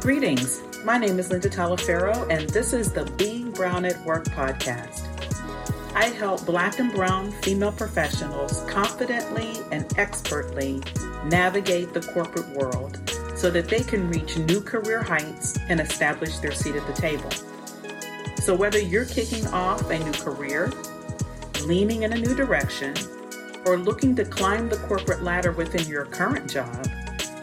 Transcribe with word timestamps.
Greetings. 0.00 0.62
My 0.82 0.96
name 0.96 1.18
is 1.18 1.30
Linda 1.30 1.50
Talaferro, 1.50 2.26
and 2.30 2.48
this 2.48 2.72
is 2.72 2.90
the 2.90 3.04
Being 3.18 3.50
Brown 3.50 3.84
at 3.84 4.02
Work 4.06 4.24
podcast. 4.28 5.04
I 5.94 6.06
help 6.06 6.46
Black 6.46 6.78
and 6.78 6.90
Brown 6.90 7.30
female 7.42 7.70
professionals 7.70 8.62
confidently 8.66 9.52
and 9.70 9.84
expertly 9.98 10.82
navigate 11.26 11.92
the 11.92 12.00
corporate 12.00 12.48
world 12.56 12.98
so 13.36 13.50
that 13.50 13.68
they 13.68 13.80
can 13.80 14.08
reach 14.08 14.38
new 14.38 14.62
career 14.62 15.02
heights 15.02 15.58
and 15.68 15.80
establish 15.80 16.38
their 16.38 16.52
seat 16.52 16.76
at 16.76 16.86
the 16.86 16.94
table. 16.94 17.30
So, 18.36 18.54
whether 18.54 18.78
you're 18.78 19.04
kicking 19.04 19.46
off 19.48 19.90
a 19.90 19.98
new 19.98 20.12
career, 20.12 20.72
leaning 21.64 22.04
in 22.04 22.14
a 22.14 22.18
new 22.18 22.34
direction, 22.34 22.94
or 23.66 23.76
looking 23.76 24.16
to 24.16 24.24
climb 24.24 24.70
the 24.70 24.78
corporate 24.78 25.22
ladder 25.22 25.52
within 25.52 25.86
your 25.86 26.06
current 26.06 26.50
job, 26.50 26.86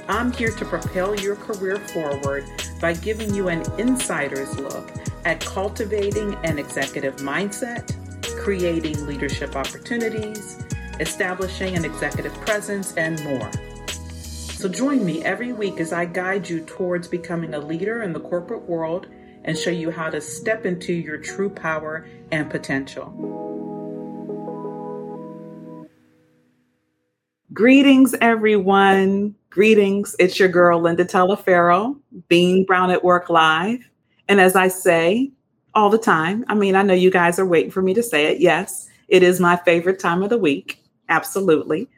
I'm 0.09 0.31
here 0.31 0.51
to 0.51 0.63
propel 0.63 1.20
your 1.20 1.35
career 1.35 1.75
forward 1.89 2.45
by 2.79 2.93
giving 2.93 3.34
you 3.34 3.49
an 3.49 3.63
insider's 3.77 4.57
look 4.57 4.89
at 5.25 5.41
cultivating 5.41 6.35
an 6.45 6.57
executive 6.57 7.17
mindset, 7.17 7.93
creating 8.41 9.05
leadership 9.05 9.57
opportunities, 9.57 10.63
establishing 11.01 11.75
an 11.75 11.84
executive 11.84 12.34
presence, 12.35 12.93
and 12.93 13.21
more. 13.25 13.51
So 14.57 14.70
join 14.70 15.05
me 15.05 15.25
every 15.25 15.51
week 15.51 15.81
as 15.81 15.91
I 15.91 16.05
guide 16.05 16.48
you 16.48 16.62
towards 16.62 17.09
becoming 17.09 17.53
a 17.53 17.59
leader 17.59 18.01
in 18.01 18.13
the 18.13 18.21
corporate 18.21 18.63
world 18.63 19.07
and 19.43 19.57
show 19.57 19.71
you 19.71 19.91
how 19.91 20.09
to 20.09 20.21
step 20.21 20.65
into 20.65 20.93
your 20.93 21.17
true 21.17 21.49
power 21.49 22.07
and 22.31 22.49
potential. 22.49 23.37
Greetings, 27.53 28.15
everyone. 28.21 29.35
Greetings. 29.57 30.16
It's 30.20 30.38
your 30.38 30.49
girl, 30.49 30.79
Linda 30.79 31.03
Talaferro, 31.03 31.99
Being 32.27 32.63
Brown 32.63 32.91
at 32.91 33.04
Work 33.04 33.27
Live. 33.27 33.90
And 34.27 34.40
as 34.40 34.55
I 34.55 34.68
say 34.68 35.32
all 35.73 35.90
the 35.90 35.98
time, 35.98 36.45
I 36.48 36.54
mean, 36.54 36.76
I 36.76 36.84
know 36.84 36.93
you 36.93 37.09
guys 37.09 37.40
are 37.40 37.45
waiting 37.48 37.71
for 37.71 37.82
me 37.82 37.95
to 37.95 38.04
say 38.04 38.27
it. 38.27 38.40
Yes, 38.40 38.87
it 39.07 39.23
is 39.23 39.40
my 39.40 39.55
favorite 39.55 39.98
time 39.98 40.21
of 40.21 40.29
the 40.29 40.37
week. 40.37 40.79
Absolutely. 41.09 41.90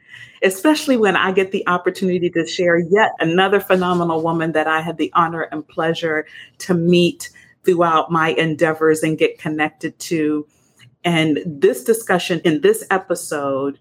Especially 0.42 0.96
when 0.96 1.16
I 1.16 1.32
get 1.32 1.52
the 1.52 1.62
opportunity 1.68 2.30
to 2.30 2.46
share 2.46 2.78
yet 2.78 3.12
another 3.20 3.60
phenomenal 3.60 4.22
woman 4.22 4.52
that 4.52 4.66
I 4.66 4.80
had 4.80 4.96
the 4.96 5.12
honor 5.12 5.42
and 5.52 5.68
pleasure 5.68 6.24
to 6.60 6.72
meet 6.72 7.28
throughout 7.66 8.10
my 8.10 8.30
endeavors 8.30 9.02
and 9.02 9.18
get 9.18 9.38
connected 9.38 9.98
to. 9.98 10.46
And 11.04 11.40
this 11.44 11.84
discussion 11.84 12.40
in 12.42 12.62
this 12.62 12.86
episode 12.90 13.78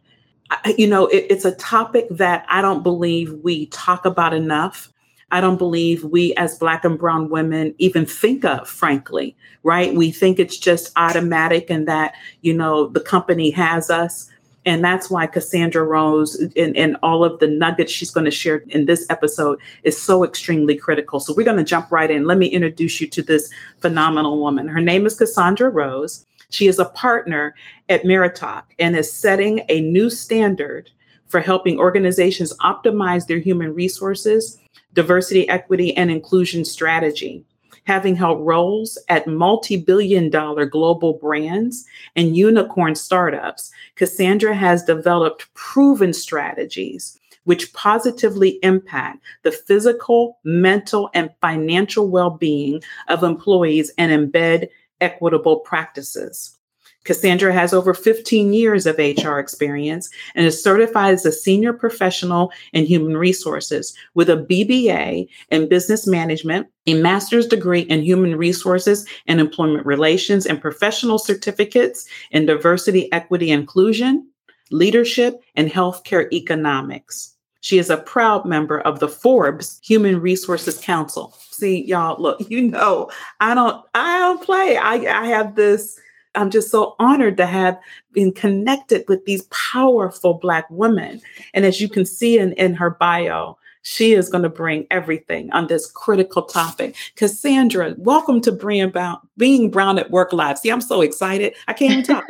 you 0.78 0.88
know, 0.88 1.08
it, 1.08 1.28
it's 1.30 1.46
a 1.46 1.56
topic 1.56 2.08
that 2.10 2.46
I 2.50 2.62
don't 2.62 2.84
believe 2.84 3.34
we 3.44 3.68
talk 3.68 4.06
about 4.06 4.34
enough. 4.34 4.92
I 5.32 5.42
don't 5.42 5.58
believe 5.58 6.04
we 6.06 6.34
as 6.36 6.58
Black 6.58 6.84
and 6.84 6.98
Brown 6.98 7.30
women 7.30 7.76
even 7.78 8.06
think 8.06 8.44
of, 8.46 8.68
frankly, 8.68 9.36
right? 9.64 9.94
We 9.94 10.12
think 10.12 10.40
it's 10.40 10.58
just 10.58 10.92
automatic 10.96 11.70
and 11.70 11.88
that, 11.88 12.16
you 12.42 12.54
know, 12.54 12.88
the 12.88 13.00
company 13.00 13.52
has 13.52 13.92
us. 13.92 14.30
And 14.66 14.84
that's 14.84 15.10
why 15.10 15.28
Cassandra 15.28 15.84
Rose 15.84 16.36
and, 16.36 16.76
and 16.76 16.98
all 17.02 17.24
of 17.24 17.40
the 17.40 17.48
nuggets 17.48 17.92
she's 17.92 18.12
going 18.12 18.26
to 18.26 18.32
share 18.32 18.58
in 18.70 18.86
this 18.86 19.06
episode 19.10 19.60
is 19.84 20.00
so 20.00 20.24
extremely 20.24 20.76
critical. 20.76 21.20
So 21.20 21.34
we're 21.34 21.46
going 21.46 21.58
to 21.58 21.64
jump 21.64 21.92
right 21.92 22.10
in. 22.10 22.26
Let 22.26 22.38
me 22.38 22.48
introduce 22.48 23.00
you 23.00 23.08
to 23.08 23.22
this 23.22 23.50
phenomenal 23.80 24.40
woman. 24.40 24.68
Her 24.68 24.82
name 24.82 25.06
is 25.06 25.16
Cassandra 25.16 25.70
Rose. 25.70 26.26
She 26.50 26.68
is 26.68 26.80
a 26.80 26.86
partner 26.86 27.56
at 27.90 28.06
Meritalk 28.06 28.74
and 28.80 28.96
is 28.96 29.12
setting 29.12 29.62
a 29.70 29.82
new 29.82 30.10
standard 30.10 30.90
for 31.28 31.40
helping 31.40 31.78
organizations 31.78 32.58
optimize 32.58 33.28
their 33.28 33.38
human 33.38 33.74
resources, 33.74 34.58
diversity, 34.94 35.48
equity, 35.48 35.96
and 35.96 36.10
inclusion 36.10 36.66
strategy. 36.66 37.44
Having 37.86 38.16
held 38.16 38.46
roles 38.46 38.98
at 39.10 39.28
multi 39.28 39.78
billion 39.78 40.30
dollar 40.30 40.66
global 40.66 41.14
brands 41.14 41.86
and 42.16 42.36
unicorn 42.36 42.96
startups, 42.96 43.72
Cassandra 43.96 44.56
has 44.56 44.84
developed 44.84 45.52
proven 45.54 46.14
strategies 46.14 47.20
which 47.46 47.74
positively 47.74 48.60
impact 48.62 49.24
the 49.42 49.52
physical, 49.52 50.38
mental, 50.44 51.10
and 51.16 51.32
financial 51.42 52.08
well 52.08 52.30
being 52.30 52.80
of 53.08 53.24
employees 53.24 53.92
and 53.98 54.12
embed 54.12 54.68
equitable 55.02 55.60
practices. 55.60 56.58
Cassandra 57.06 57.54
has 57.54 57.74
over 57.74 57.94
15 57.94 58.54
years 58.54 58.86
of 58.86 58.98
HR 58.98 59.40
experience 59.40 60.10
and 60.36 60.46
is 60.46 60.62
certified 60.62 61.14
as 61.14 61.26
a 61.26 61.32
senior 61.32 61.74
professional 61.74 62.52
in 62.74 62.86
human 62.86 63.16
resources 63.16 63.96
with 64.14 64.30
a 64.30 64.36
BBA 64.36 65.28
in 65.50 65.70
business 65.70 66.06
management, 66.06 66.68
a 66.88 66.96
master's 66.96 67.48
degree 67.48 67.82
in 67.82 68.04
human 68.04 68.36
resources 68.36 69.08
and 69.28 69.40
employment 69.40 69.86
relations, 69.86 70.46
and 70.46 70.62
professional 70.62 71.18
certificates 71.18 72.06
in 72.32 72.46
diversity, 72.46 73.12
equity, 73.14 73.50
inclusion, 73.50 74.30
leadership, 74.70 75.42
and 75.56 75.72
healthcare 75.72 76.32
economics. 76.34 77.36
She 77.62 77.78
is 77.78 77.90
a 77.90 77.98
proud 77.98 78.46
member 78.46 78.80
of 78.82 79.00
the 79.00 79.08
Forbes 79.08 79.80
Human 79.84 80.22
Resources 80.22 80.80
Council. 80.80 81.34
See, 81.52 81.84
y'all, 81.86 82.22
look, 82.22 82.40
you 82.50 82.62
know, 82.62 83.10
I 83.40 83.54
don't, 83.54 83.86
I 83.94 84.20
don't 84.20 84.44
play. 84.44 84.78
I, 84.78 84.96
I 84.96 85.26
have 85.28 85.56
this. 85.56 86.00
I'm 86.36 86.52
just 86.52 86.70
so 86.70 86.96
honored 87.00 87.38
to 87.38 87.46
have 87.46 87.80
been 88.14 88.32
connected 88.32 89.04
with 89.08 89.26
these 89.26 89.44
powerful 89.44 90.36
Black 90.36 90.66
women. 90.70 91.22
And 91.54 91.66
as 91.66 91.82
you 91.82 91.90
can 91.90 92.06
see 92.06 92.38
in, 92.38 92.54
in 92.54 92.76
her 92.76 92.92
bio, 92.92 93.58
she 93.82 94.14
is 94.14 94.30
going 94.30 94.44
to 94.44 94.50
bring 94.50 94.86
everything 94.92 95.52
on 95.52 95.68
this 95.68 95.90
critical 95.90 96.44
topic. 96.44 96.96
Cassandra, 97.16 97.96
welcome 97.98 98.42
to 98.42 98.52
Being 98.52 98.90
Brown, 98.90 99.18
Being 99.38 99.72
Brown 99.72 99.98
at 99.98 100.12
Work 100.12 100.34
Live. 100.34 100.60
See, 100.60 100.70
I'm 100.70 100.82
so 100.82 101.02
excited. 101.02 101.56
I 101.68 101.74
can't 101.74 101.94
even 101.94 102.04
talk. 102.04 102.26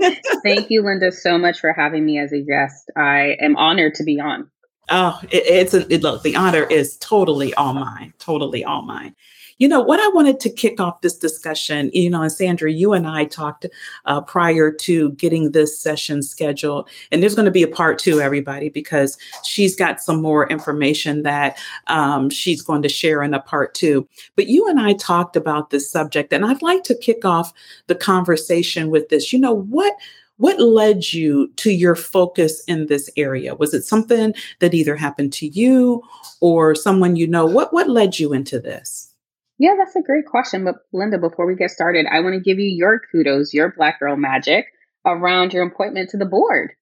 Thank 0.42 0.66
you, 0.70 0.82
Linda, 0.82 1.12
so 1.12 1.38
much 1.38 1.60
for 1.60 1.72
having 1.72 2.04
me 2.04 2.18
as 2.18 2.32
a 2.32 2.42
guest. 2.42 2.90
I 2.96 3.36
am 3.40 3.56
honored 3.56 3.94
to 3.96 4.02
be 4.02 4.18
on. 4.18 4.50
Oh, 4.90 5.18
it, 5.30 5.44
it's 5.46 5.74
a, 5.74 5.92
it, 5.92 6.02
look, 6.02 6.22
the 6.22 6.36
honor 6.36 6.64
is 6.64 6.96
totally 6.98 7.54
all 7.54 7.74
mine, 7.74 8.12
totally 8.18 8.64
all 8.64 8.82
mine. 8.82 9.14
You 9.58 9.68
know, 9.68 9.80
what 9.80 10.00
I 10.00 10.08
wanted 10.08 10.40
to 10.40 10.50
kick 10.50 10.80
off 10.80 11.00
this 11.00 11.16
discussion, 11.16 11.88
you 11.92 12.10
know, 12.10 12.22
and 12.22 12.32
Sandra, 12.32 12.72
you 12.72 12.92
and 12.92 13.06
I 13.06 13.24
talked 13.24 13.66
uh, 14.04 14.20
prior 14.20 14.72
to 14.72 15.12
getting 15.12 15.52
this 15.52 15.78
session 15.78 16.24
scheduled, 16.24 16.88
and 17.12 17.22
there's 17.22 17.36
going 17.36 17.44
to 17.44 17.52
be 17.52 17.62
a 17.62 17.68
part 17.68 18.00
two, 18.00 18.20
everybody, 18.20 18.68
because 18.68 19.16
she's 19.44 19.76
got 19.76 20.00
some 20.00 20.20
more 20.20 20.48
information 20.48 21.22
that 21.22 21.56
um, 21.86 22.30
she's 22.30 22.62
going 22.62 22.82
to 22.82 22.88
share 22.88 23.22
in 23.22 23.32
a 23.32 23.40
part 23.40 23.74
two. 23.74 24.08
But 24.34 24.48
you 24.48 24.68
and 24.68 24.80
I 24.80 24.94
talked 24.94 25.36
about 25.36 25.70
this 25.70 25.88
subject, 25.88 26.32
and 26.32 26.44
I'd 26.44 26.60
like 26.60 26.82
to 26.84 26.96
kick 26.96 27.24
off 27.24 27.52
the 27.86 27.94
conversation 27.94 28.90
with 28.90 29.08
this. 29.08 29.32
You 29.32 29.38
know, 29.38 29.54
what 29.54 29.94
what 30.36 30.58
led 30.58 31.12
you 31.12 31.52
to 31.56 31.70
your 31.70 31.94
focus 31.94 32.62
in 32.66 32.86
this 32.86 33.10
area? 33.16 33.54
Was 33.54 33.74
it 33.74 33.84
something 33.84 34.34
that 34.60 34.74
either 34.74 34.96
happened 34.96 35.32
to 35.34 35.46
you 35.46 36.02
or 36.40 36.74
someone 36.74 37.16
you 37.16 37.26
know? 37.26 37.46
What 37.46 37.72
what 37.72 37.88
led 37.88 38.18
you 38.18 38.32
into 38.32 38.58
this? 38.58 39.12
Yeah, 39.58 39.74
that's 39.78 39.94
a 39.94 40.02
great 40.02 40.26
question. 40.26 40.64
But 40.64 40.76
Linda, 40.92 41.18
before 41.18 41.46
we 41.46 41.54
get 41.54 41.70
started, 41.70 42.06
I 42.10 42.20
want 42.20 42.34
to 42.34 42.40
give 42.40 42.58
you 42.58 42.66
your 42.66 43.00
kudos, 43.12 43.54
your 43.54 43.72
Black 43.76 44.00
Girl 44.00 44.16
Magic 44.16 44.66
around 45.06 45.52
your 45.52 45.66
appointment 45.66 46.10
to 46.10 46.16
the 46.16 46.24
board. 46.24 46.72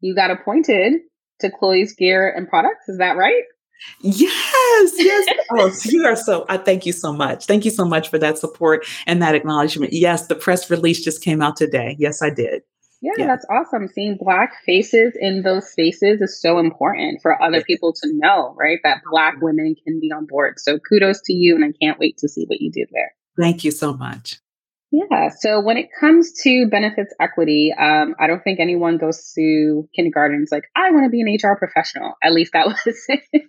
You 0.00 0.14
got 0.14 0.30
appointed 0.30 1.00
to 1.40 1.50
Chloe's 1.50 1.92
Gear 1.94 2.28
and 2.30 2.48
Products. 2.48 2.88
Is 2.88 2.98
that 2.98 3.16
right? 3.16 3.42
Yes, 4.00 4.92
yes. 4.96 5.28
oh, 5.50 5.72
you 5.84 6.04
are 6.06 6.14
so. 6.14 6.46
I 6.48 6.56
thank 6.56 6.86
you 6.86 6.92
so 6.92 7.12
much. 7.12 7.46
Thank 7.46 7.64
you 7.64 7.70
so 7.72 7.84
much 7.84 8.08
for 8.08 8.18
that 8.18 8.38
support 8.38 8.86
and 9.06 9.20
that 9.22 9.34
acknowledgement. 9.34 9.92
Yes, 9.92 10.28
the 10.28 10.36
press 10.36 10.70
release 10.70 11.02
just 11.02 11.22
came 11.22 11.42
out 11.42 11.56
today. 11.56 11.96
Yes, 11.98 12.22
I 12.22 12.30
did. 12.30 12.62
Yeah, 13.02 13.12
yeah, 13.18 13.26
that's 13.26 13.44
awesome. 13.50 13.88
Seeing 13.88 14.16
Black 14.16 14.52
faces 14.64 15.14
in 15.20 15.42
those 15.42 15.68
spaces 15.68 16.20
is 16.20 16.40
so 16.40 16.60
important 16.60 17.20
for 17.20 17.42
other 17.42 17.60
people 17.62 17.92
to 17.92 18.08
know, 18.12 18.54
right? 18.56 18.78
That 18.84 18.98
Black 19.10 19.34
women 19.42 19.74
can 19.84 19.98
be 19.98 20.12
on 20.12 20.26
board. 20.26 20.60
So 20.60 20.78
kudos 20.78 21.20
to 21.22 21.32
you, 21.32 21.56
and 21.56 21.64
I 21.64 21.72
can't 21.84 21.98
wait 21.98 22.18
to 22.18 22.28
see 22.28 22.44
what 22.46 22.60
you 22.60 22.70
did 22.70 22.88
there. 22.92 23.12
Thank 23.36 23.64
you 23.64 23.72
so 23.72 23.92
much. 23.92 24.38
Yeah. 24.92 25.30
So 25.30 25.60
when 25.60 25.78
it 25.78 25.88
comes 25.98 26.32
to 26.42 26.68
benefits 26.70 27.14
equity, 27.18 27.72
um, 27.76 28.14
I 28.20 28.26
don't 28.26 28.44
think 28.44 28.60
anyone 28.60 28.98
goes 28.98 29.32
to 29.34 29.88
kindergarten 29.96 30.44
like, 30.52 30.64
I 30.76 30.90
want 30.90 31.04
to 31.04 31.10
be 31.10 31.22
an 31.22 31.34
HR 31.34 31.56
professional. 31.56 32.12
At 32.22 32.34
least 32.34 32.52
that 32.52 32.66
was 32.66 33.06
it 33.08 33.42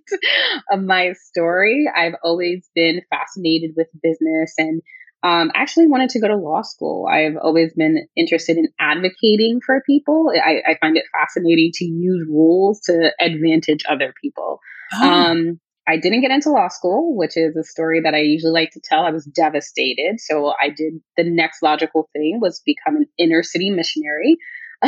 of 0.71 0.81
my 0.81 1.13
story. 1.31 1.85
I've 1.93 2.15
always 2.23 2.67
been 2.73 3.01
fascinated 3.09 3.71
with 3.75 3.87
business 4.01 4.53
and 4.57 4.81
um, 5.23 5.51
actually 5.55 5.87
wanted 5.87 6.09
to 6.09 6.19
go 6.19 6.27
to 6.27 6.35
law 6.35 6.61
school. 6.61 7.07
I've 7.09 7.37
always 7.37 7.73
been 7.73 8.07
interested 8.15 8.57
in 8.57 8.67
advocating 8.79 9.61
for 9.65 9.81
people. 9.85 10.31
I, 10.35 10.61
I 10.67 10.77
find 10.81 10.97
it 10.97 11.05
fascinating 11.13 11.71
to 11.75 11.85
use 11.85 12.27
rules 12.29 12.81
to 12.81 13.11
advantage 13.21 13.83
other 13.89 14.13
people. 14.21 14.59
Oh. 14.93 15.09
Um, 15.09 15.59
I 15.87 15.97
didn't 15.97 16.21
get 16.21 16.31
into 16.31 16.49
law 16.49 16.67
school, 16.67 17.15
which 17.15 17.35
is 17.35 17.55
a 17.55 17.63
story 17.63 18.01
that 18.01 18.13
I 18.13 18.19
usually 18.19 18.51
like 18.51 18.71
to 18.71 18.81
tell. 18.81 19.05
I 19.05 19.11
was 19.11 19.25
devastated. 19.25 20.19
So 20.19 20.53
I 20.61 20.69
did 20.69 20.93
the 21.17 21.23
next 21.23 21.61
logical 21.61 22.09
thing 22.13 22.39
was 22.41 22.61
become 22.65 22.97
an 22.97 23.05
inner 23.17 23.43
city 23.43 23.69
missionary 23.69 24.37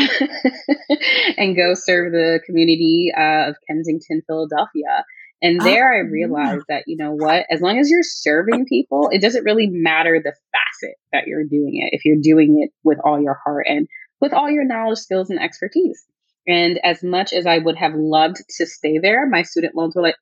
and 1.37 1.55
go 1.55 1.73
serve 1.73 2.11
the 2.11 2.39
community 2.45 3.11
uh, 3.17 3.49
of 3.49 3.55
Kensington, 3.67 4.21
Philadelphia. 4.27 5.03
And 5.45 5.61
there 5.61 5.93
oh, 5.93 5.97
I 5.97 5.99
realized 5.99 6.65
yeah. 6.67 6.77
that, 6.77 6.83
you 6.87 6.97
know 6.97 7.11
what, 7.11 7.45
as 7.51 7.61
long 7.61 7.77
as 7.77 7.89
you're 7.89 8.01
serving 8.03 8.65
people, 8.65 9.09
it 9.11 9.21
doesn't 9.21 9.43
really 9.43 9.67
matter 9.67 10.19
the 10.23 10.33
facet 10.51 10.95
that 11.13 11.27
you're 11.27 11.43
doing 11.43 11.81
it 11.83 11.95
if 11.95 12.03
you're 12.03 12.21
doing 12.21 12.63
it 12.63 12.71
with 12.83 12.97
all 13.03 13.21
your 13.21 13.39
heart 13.43 13.67
and 13.69 13.87
with 14.19 14.33
all 14.33 14.49
your 14.49 14.65
knowledge, 14.65 14.97
skills, 14.97 15.29
and 15.29 15.39
expertise. 15.39 16.03
And 16.47 16.79
as 16.83 17.03
much 17.03 17.31
as 17.31 17.45
I 17.45 17.59
would 17.59 17.75
have 17.75 17.93
loved 17.93 18.37
to 18.57 18.65
stay 18.65 18.97
there, 18.97 19.27
my 19.27 19.43
student 19.43 19.75
loans 19.75 19.95
were 19.95 20.01
like, 20.01 20.15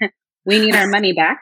we 0.46 0.58
need 0.58 0.74
our 0.74 0.88
money 0.88 1.12
back. 1.12 1.40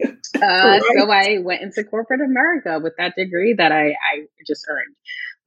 Uh, 0.36 0.40
right. 0.40 0.82
So 0.96 1.10
I 1.10 1.38
went 1.42 1.62
into 1.62 1.82
corporate 1.82 2.20
America 2.20 2.78
with 2.80 2.92
that 2.98 3.14
degree 3.16 3.54
that 3.54 3.72
I, 3.72 3.88
I 3.88 4.26
just 4.46 4.64
earned. 4.68 4.94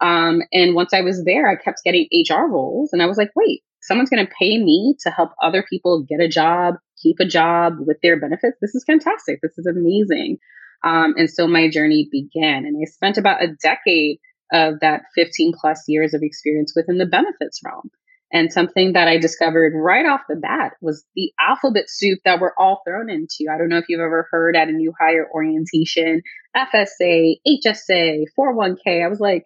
Um, 0.01 0.41
and 0.51 0.75
once 0.75 0.93
I 0.93 0.99
was 0.99 1.23
there, 1.23 1.47
I 1.47 1.55
kept 1.55 1.83
getting 1.85 2.09
HR 2.11 2.47
roles. 2.49 2.89
And 2.91 3.01
I 3.01 3.05
was 3.05 3.15
like, 3.15 3.29
wait, 3.33 3.63
someone's 3.81 4.09
going 4.09 4.25
to 4.25 4.31
pay 4.37 4.57
me 4.57 4.95
to 5.01 5.11
help 5.11 5.31
other 5.41 5.63
people 5.69 6.03
get 6.03 6.19
a 6.19 6.27
job, 6.27 6.75
keep 7.01 7.17
a 7.19 7.25
job 7.25 7.73
with 7.79 7.97
their 8.01 8.19
benefits. 8.19 8.57
This 8.61 8.75
is 8.75 8.83
fantastic. 8.85 9.39
This 9.41 9.57
is 9.57 9.65
amazing. 9.65 10.37
Um, 10.83 11.13
and 11.17 11.29
so 11.29 11.47
my 11.47 11.69
journey 11.69 12.07
began. 12.11 12.65
And 12.65 12.75
I 12.81 12.89
spent 12.89 13.17
about 13.17 13.43
a 13.43 13.55
decade 13.61 14.17
of 14.51 14.79
that 14.81 15.03
15 15.15 15.53
plus 15.59 15.83
years 15.87 16.13
of 16.13 16.21
experience 16.23 16.73
within 16.75 16.97
the 16.97 17.05
benefits 17.05 17.61
realm. 17.63 17.89
And 18.33 18.51
something 18.51 18.93
that 18.93 19.09
I 19.09 19.17
discovered 19.17 19.73
right 19.75 20.05
off 20.05 20.21
the 20.29 20.37
bat 20.37 20.73
was 20.81 21.03
the 21.15 21.33
alphabet 21.39 21.85
soup 21.87 22.19
that 22.23 22.39
we're 22.39 22.53
all 22.57 22.81
thrown 22.87 23.09
into. 23.09 23.51
I 23.51 23.57
don't 23.57 23.67
know 23.67 23.77
if 23.77 23.89
you've 23.89 23.99
ever 23.99 24.27
heard 24.31 24.55
at 24.55 24.69
a 24.69 24.71
new 24.71 24.93
hire 24.97 25.27
orientation, 25.33 26.21
FSA, 26.55 27.35
HSA, 27.45 28.23
401k. 28.39 29.03
I 29.03 29.09
was 29.09 29.19
like, 29.19 29.45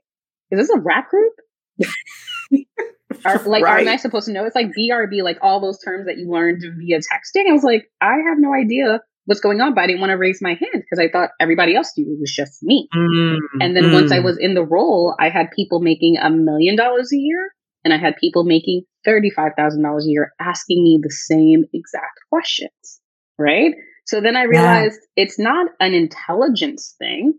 is 0.51 0.59
this 0.59 0.69
a 0.69 0.79
rap 0.79 1.09
group? 1.09 1.33
Are, 3.23 3.37
like, 3.45 3.63
right. 3.63 3.87
am 3.87 3.93
I 3.93 3.97
supposed 3.97 4.27
to 4.27 4.33
know? 4.33 4.45
It's 4.45 4.55
like 4.55 4.71
BRB, 4.77 5.23
like 5.23 5.37
all 5.41 5.61
those 5.61 5.79
terms 5.79 6.07
that 6.07 6.17
you 6.17 6.29
learned 6.29 6.63
via 6.77 6.99
texting. 6.99 7.49
I 7.49 7.53
was 7.53 7.63
like, 7.63 7.89
I 8.01 8.15
have 8.27 8.37
no 8.37 8.53
idea 8.53 9.01
what's 9.25 9.41
going 9.41 9.61
on, 9.61 9.73
but 9.73 9.81
I 9.81 9.87
didn't 9.87 10.01
want 10.01 10.11
to 10.11 10.17
raise 10.17 10.41
my 10.41 10.51
hand 10.51 10.83
because 10.83 10.99
I 10.99 11.09
thought 11.09 11.31
everybody 11.39 11.75
else 11.75 11.93
knew 11.97 12.05
it 12.05 12.19
was 12.19 12.33
just 12.33 12.61
me. 12.63 12.87
Mm, 12.95 13.39
and 13.59 13.75
then 13.75 13.85
mm. 13.85 13.93
once 13.93 14.11
I 14.11 14.19
mm. 14.19 14.23
was 14.23 14.37
in 14.37 14.53
the 14.53 14.63
role, 14.63 15.15
I 15.19 15.29
had 15.29 15.51
people 15.51 15.79
making 15.79 16.17
a 16.17 16.29
million 16.29 16.75
dollars 16.75 17.11
a 17.11 17.17
year 17.17 17.51
and 17.83 17.93
I 17.93 17.97
had 17.97 18.17
people 18.17 18.43
making 18.43 18.83
$35,000 19.07 20.03
a 20.03 20.07
year 20.07 20.31
asking 20.39 20.83
me 20.83 20.99
the 21.01 21.11
same 21.11 21.65
exact 21.73 22.19
questions. 22.29 23.01
Right. 23.37 23.73
So 24.05 24.21
then 24.21 24.35
I 24.35 24.43
realized 24.43 24.99
yeah. 25.15 25.23
it's 25.23 25.39
not 25.39 25.67
an 25.79 25.93
intelligence 25.93 26.95
thing. 26.97 27.33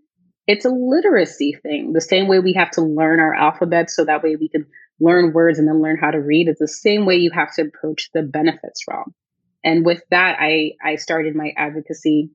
It's 0.46 0.64
a 0.64 0.70
literacy 0.70 1.56
thing. 1.62 1.92
The 1.92 2.00
same 2.00 2.28
way 2.28 2.38
we 2.38 2.54
have 2.54 2.70
to 2.72 2.82
learn 2.82 3.18
our 3.18 3.34
alphabet 3.34 3.90
so 3.90 4.04
that 4.04 4.22
way 4.22 4.36
we 4.36 4.48
can 4.48 4.66
learn 5.00 5.32
words 5.32 5.58
and 5.58 5.68
then 5.68 5.82
learn 5.82 5.98
how 5.98 6.10
to 6.10 6.18
read. 6.18 6.48
It's 6.48 6.60
the 6.60 6.68
same 6.68 7.06
way 7.06 7.16
you 7.16 7.30
have 7.32 7.54
to 7.54 7.62
approach 7.62 8.10
the 8.12 8.22
benefits 8.22 8.84
realm. 8.88 9.14
And 9.64 9.84
with 9.84 10.02
that, 10.10 10.36
I, 10.40 10.72
I 10.82 10.96
started 10.96 11.34
my 11.34 11.52
advocacy 11.56 12.30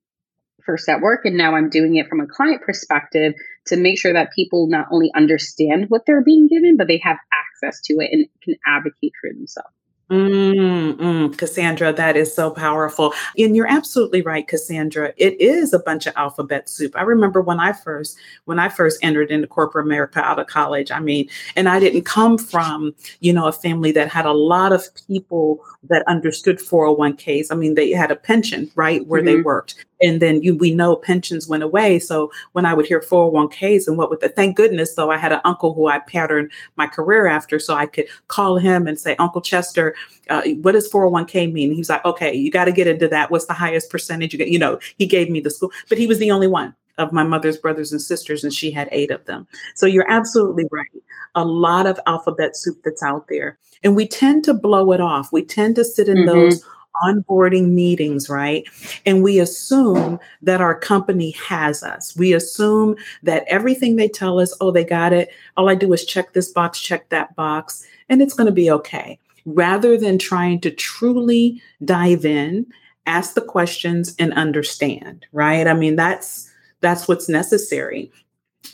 first 0.66 0.88
at 0.90 1.02
work 1.02 1.22
and 1.26 1.38
now 1.38 1.56
I'm 1.56 1.70
doing 1.70 1.96
it 1.96 2.08
from 2.08 2.20
a 2.20 2.28
client 2.28 2.62
perspective 2.62 3.34
to 3.68 3.78
make 3.78 4.00
sure 4.00 4.14
that 4.14 4.32
people 4.36 4.68
not 4.68 4.88
only 4.92 5.12
understand 5.16 5.86
what 5.90 6.06
they're 6.06 6.24
being 6.24 6.48
given, 6.48 6.78
but 6.78 6.88
they 6.88 7.00
have 7.04 7.18
access 7.34 7.82
to 7.86 7.96
it 8.00 8.10
and 8.12 8.28
can 8.44 8.56
advocate 8.66 9.14
for 9.20 9.34
themselves. 9.34 9.74
Mm, 10.12 10.94
mm, 10.96 11.38
Cassandra, 11.38 11.94
that 11.94 12.18
is 12.18 12.34
so 12.34 12.52
powerful. 12.52 13.14
And 13.38 13.56
you're 13.56 13.70
absolutely 13.70 14.22
right, 14.22 14.46
Cassandra. 14.46 15.14
It 15.16 15.40
is 15.40 15.72
a 15.72 15.80
bunch 15.80 16.06
of 16.06 16.14
alphabet 16.18 16.68
soup. 16.68 16.98
I 16.98 17.04
remember 17.04 17.42
when 17.42 17.62
I 17.62 17.72
first 17.72 18.18
when 18.44 18.60
I 18.60 18.68
first 18.68 19.00
entered 19.02 19.32
into 19.32 19.48
corporate 19.48 19.86
America 19.86 20.20
out 20.20 20.38
of 20.38 20.48
college. 20.48 20.92
I 20.92 21.00
mean, 21.00 21.30
and 21.56 21.70
I 21.70 21.80
didn't 21.80 22.04
come 22.04 22.38
from, 22.38 22.94
you 23.22 23.32
know, 23.32 23.48
a 23.48 23.54
family 23.54 23.94
that 23.94 24.10
had 24.10 24.26
a 24.26 24.34
lot 24.34 24.74
of 24.74 24.84
people 25.08 25.64
that 25.84 26.04
understood 26.08 26.60
401ks. 26.60 27.48
I 27.50 27.56
mean, 27.56 27.76
they 27.76 27.92
had 27.92 28.12
a 28.12 28.18
pension, 28.18 28.70
right, 28.76 29.08
where 29.08 29.22
mm-hmm. 29.22 29.38
they 29.38 29.42
worked 29.42 29.76
and 30.02 30.22
then 30.22 30.42
you 30.42 30.56
we 30.56 30.74
know 30.74 30.96
pensions 30.96 31.48
went 31.48 31.64
away. 31.64 32.00
So 32.00 32.32
when 32.54 32.66
i 32.66 32.74
would 32.74 32.86
hear 32.86 33.00
401ks 33.00 33.88
and 33.88 33.98
what 33.98 34.10
would 34.10 34.20
the 34.20 34.30
thank 34.30 34.56
goodness 34.56 34.96
though 34.96 35.12
i 35.12 35.18
had 35.18 35.32
an 35.32 35.42
uncle 35.46 35.74
who 35.74 35.88
i 35.88 36.00
patterned 36.00 36.52
my 36.76 36.88
career 36.88 37.28
after 37.28 37.60
so 37.60 37.74
i 37.74 37.86
could 37.86 38.08
call 38.28 38.58
him 38.58 38.88
and 38.88 39.00
say 39.00 39.16
uncle 39.18 39.42
chester 39.42 39.96
uh, 40.30 40.44
what 40.62 40.74
does 40.74 40.90
401k 40.90 41.52
mean? 41.52 41.74
He's 41.74 41.90
like 41.90 42.04
okay 42.06 42.34
you 42.34 42.52
got 42.52 42.66
to 42.66 42.72
get 42.72 42.88
into 42.88 43.08
that. 43.10 43.32
What's 43.32 43.48
the 43.48 43.54
highest 43.54 43.90
percentage 43.90 44.34
you 44.34 44.40
get? 44.40 44.50
You 44.50 44.60
know 44.60 44.80
he 44.98 45.06
gave 45.06 45.30
me 45.30 45.40
the 45.40 45.50
school 45.50 45.72
but 45.90 45.98
he 45.98 46.08
was 46.08 46.20
the 46.20 46.32
only 46.32 46.48
one 46.48 46.76
of 46.98 47.12
my 47.12 47.24
mother's 47.24 47.58
brothers 47.58 47.92
and 47.92 48.02
sisters 48.02 48.44
and 48.44 48.54
she 48.54 48.72
had 48.72 48.88
eight 48.92 49.12
of 49.12 49.26
them. 49.26 49.48
So 49.76 49.86
you're 49.86 50.10
absolutely 50.10 50.66
right. 50.72 50.88
A 51.36 51.46
lot 51.46 51.88
of 51.88 52.00
alphabet 52.08 52.56
soup 52.56 52.82
that's 52.84 53.04
out 53.04 53.28
there 53.28 53.58
and 53.84 53.96
we 53.96 54.08
tend 54.08 54.44
to 54.46 54.54
blow 54.54 54.92
it 54.92 55.02
off. 55.02 55.32
We 55.32 55.44
tend 55.44 55.76
to 55.78 55.86
sit 55.86 56.08
in 56.08 56.18
mm-hmm. 56.18 56.28
those 56.28 56.66
onboarding 57.04 57.70
meetings, 57.70 58.30
right? 58.30 58.68
And 59.06 59.24
we 59.24 59.40
assume 59.40 60.20
that 60.42 60.62
our 60.62 60.78
company 60.78 61.32
has 61.32 61.84
us. 61.84 62.16
We 62.16 62.34
assume 62.34 62.96
that 63.24 63.46
everything 63.48 63.96
they 63.96 64.08
tell 64.08 64.40
us, 64.40 64.56
oh, 64.62 64.72
they 64.72 64.84
got 64.84 65.14
it. 65.14 65.30
All 65.58 65.70
I 65.70 65.76
do 65.76 65.92
is 65.94 66.06
check 66.06 66.34
this 66.34 66.52
box, 66.52 66.80
check 66.80 67.10
that 67.10 67.36
box, 67.36 67.86
and 68.10 68.22
it's 68.22 68.34
going 68.34 68.48
to 68.48 68.52
be 68.52 68.72
okay. 68.72 69.20
Rather 69.46 69.98
than 69.98 70.18
trying 70.18 70.60
to 70.62 70.72
truly 70.72 71.62
dive 71.84 72.26
in, 72.26 72.66
ask 73.06 73.34
the 73.34 73.42
questions 73.42 74.16
and 74.20 74.34
understand, 74.34 75.26
right? 75.32 75.68
I 75.68 75.74
mean, 75.74 75.96
that's 75.96 76.52
that's 76.82 77.08
what's 77.08 77.30
necessary. 77.30 78.12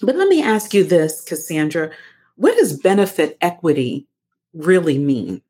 But 0.01 0.15
let 0.15 0.27
me 0.27 0.41
ask 0.41 0.73
you 0.73 0.83
this, 0.83 1.21
Cassandra, 1.21 1.91
what 2.35 2.55
does 2.57 2.79
benefit 2.79 3.37
equity 3.41 4.05
really 4.53 4.97
mean? 4.97 5.41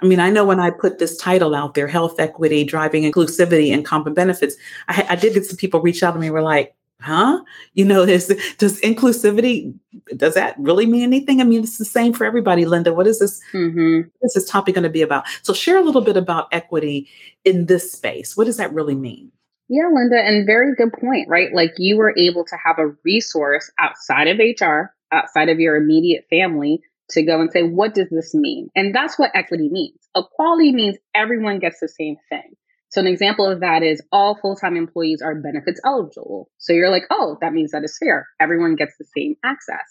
I 0.00 0.06
mean, 0.06 0.20
I 0.20 0.30
know 0.30 0.44
when 0.44 0.60
I 0.60 0.70
put 0.70 0.98
this 0.98 1.16
title 1.16 1.54
out 1.54 1.74
there, 1.74 1.86
health 1.86 2.18
equity, 2.18 2.64
driving 2.64 3.10
inclusivity, 3.10 3.72
and 3.72 3.84
comp 3.84 4.06
and 4.06 4.16
benefits, 4.16 4.56
I, 4.88 5.06
I 5.10 5.16
did 5.16 5.34
get 5.34 5.46
some 5.46 5.56
people 5.56 5.80
reach 5.80 6.02
out 6.02 6.12
to 6.12 6.18
me. 6.18 6.30
Were 6.30 6.42
like, 6.42 6.74
"Huh? 7.00 7.42
You 7.74 7.84
know, 7.84 8.06
this 8.06 8.26
does 8.58 8.80
inclusivity 8.80 9.74
does 10.16 10.34
that 10.34 10.54
really 10.58 10.86
mean 10.86 11.02
anything? 11.02 11.40
I 11.40 11.44
mean, 11.44 11.62
it's 11.62 11.78
the 11.78 11.84
same 11.84 12.12
for 12.12 12.24
everybody." 12.24 12.64
Linda, 12.64 12.92
what 12.92 13.06
is 13.06 13.18
this? 13.18 13.40
Mm-hmm. 13.52 14.08
What 14.18 14.26
is 14.26 14.34
this 14.34 14.48
topic 14.48 14.74
going 14.74 14.84
to 14.84 14.90
be 14.90 15.02
about? 15.02 15.24
So, 15.42 15.52
share 15.52 15.78
a 15.78 15.82
little 15.82 16.02
bit 16.02 16.16
about 16.16 16.48
equity 16.52 17.08
in 17.44 17.66
this 17.66 17.92
space. 17.92 18.36
What 18.36 18.44
does 18.44 18.56
that 18.56 18.72
really 18.72 18.94
mean? 18.94 19.32
Yeah, 19.68 19.88
Linda, 19.92 20.20
and 20.20 20.46
very 20.46 20.74
good 20.76 20.92
point, 20.92 21.28
right? 21.28 21.52
Like 21.52 21.72
you 21.76 21.96
were 21.96 22.14
able 22.16 22.44
to 22.44 22.56
have 22.64 22.78
a 22.78 22.94
resource 23.04 23.70
outside 23.78 24.28
of 24.28 24.38
HR, 24.38 24.94
outside 25.10 25.48
of 25.48 25.58
your 25.58 25.74
immediate 25.74 26.26
family 26.30 26.82
to 27.10 27.22
go 27.22 27.40
and 27.40 27.50
say, 27.52 27.62
what 27.62 27.94
does 27.94 28.08
this 28.10 28.34
mean? 28.34 28.68
And 28.74 28.94
that's 28.94 29.18
what 29.18 29.30
equity 29.34 29.68
means. 29.70 29.98
Equality 30.16 30.72
means 30.72 30.96
everyone 31.14 31.58
gets 31.58 31.78
the 31.80 31.88
same 31.88 32.16
thing. 32.28 32.54
So 32.88 33.00
an 33.00 33.06
example 33.06 33.50
of 33.50 33.60
that 33.60 33.82
is 33.82 34.02
all 34.12 34.38
full-time 34.40 34.76
employees 34.76 35.20
are 35.22 35.34
benefits 35.34 35.80
eligible. 35.84 36.48
So 36.58 36.72
you're 36.72 36.90
like, 36.90 37.04
oh, 37.10 37.36
that 37.40 37.52
means 37.52 37.72
that 37.72 37.84
is 37.84 37.96
fair. 37.98 38.26
Everyone 38.40 38.76
gets 38.76 38.94
the 38.98 39.06
same 39.16 39.34
access. 39.44 39.84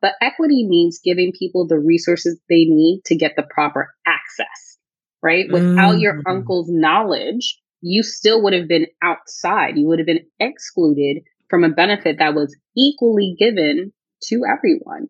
But 0.00 0.12
equity 0.22 0.66
means 0.66 1.00
giving 1.04 1.32
people 1.38 1.66
the 1.66 1.78
resources 1.78 2.40
they 2.48 2.64
need 2.64 3.02
to 3.06 3.16
get 3.16 3.32
the 3.36 3.42
proper 3.42 3.94
access, 4.06 4.78
right? 5.22 5.46
Without 5.50 5.94
mm-hmm. 5.94 6.00
your 6.00 6.22
uncle's 6.26 6.68
knowledge, 6.70 7.58
you 7.80 8.02
still 8.02 8.42
would 8.42 8.52
have 8.52 8.68
been 8.68 8.86
outside. 9.02 9.76
You 9.76 9.86
would 9.86 9.98
have 9.98 10.06
been 10.06 10.26
excluded 10.38 11.22
from 11.50 11.64
a 11.64 11.68
benefit 11.68 12.16
that 12.18 12.34
was 12.34 12.56
equally 12.76 13.34
given 13.38 13.92
to 14.24 14.42
everyone. 14.50 15.08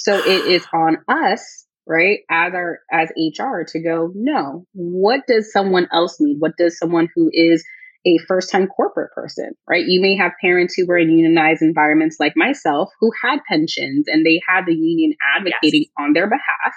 So 0.00 0.16
it 0.16 0.46
is 0.46 0.66
on 0.72 0.96
us, 1.08 1.66
right, 1.86 2.20
as 2.30 2.54
our 2.54 2.80
as 2.90 3.10
HR 3.18 3.64
to 3.68 3.82
go, 3.82 4.10
no, 4.14 4.64
what 4.72 5.26
does 5.28 5.52
someone 5.52 5.88
else 5.92 6.16
need? 6.18 6.36
What 6.38 6.56
does 6.56 6.78
someone 6.78 7.08
who 7.14 7.30
is 7.30 7.62
a 8.06 8.16
first 8.26 8.50
time 8.50 8.66
corporate 8.66 9.12
person, 9.12 9.50
right? 9.68 9.84
You 9.86 10.00
may 10.00 10.16
have 10.16 10.32
parents 10.40 10.74
who 10.74 10.86
were 10.86 10.96
in 10.96 11.10
unionized 11.10 11.60
environments 11.60 12.16
like 12.18 12.32
myself 12.34 12.88
who 12.98 13.12
had 13.22 13.40
pensions 13.46 14.06
and 14.08 14.24
they 14.24 14.40
had 14.48 14.64
the 14.64 14.74
union 14.74 15.12
advocating 15.36 15.82
yes. 15.82 15.90
on 15.98 16.14
their 16.14 16.26
behalf. 16.26 16.74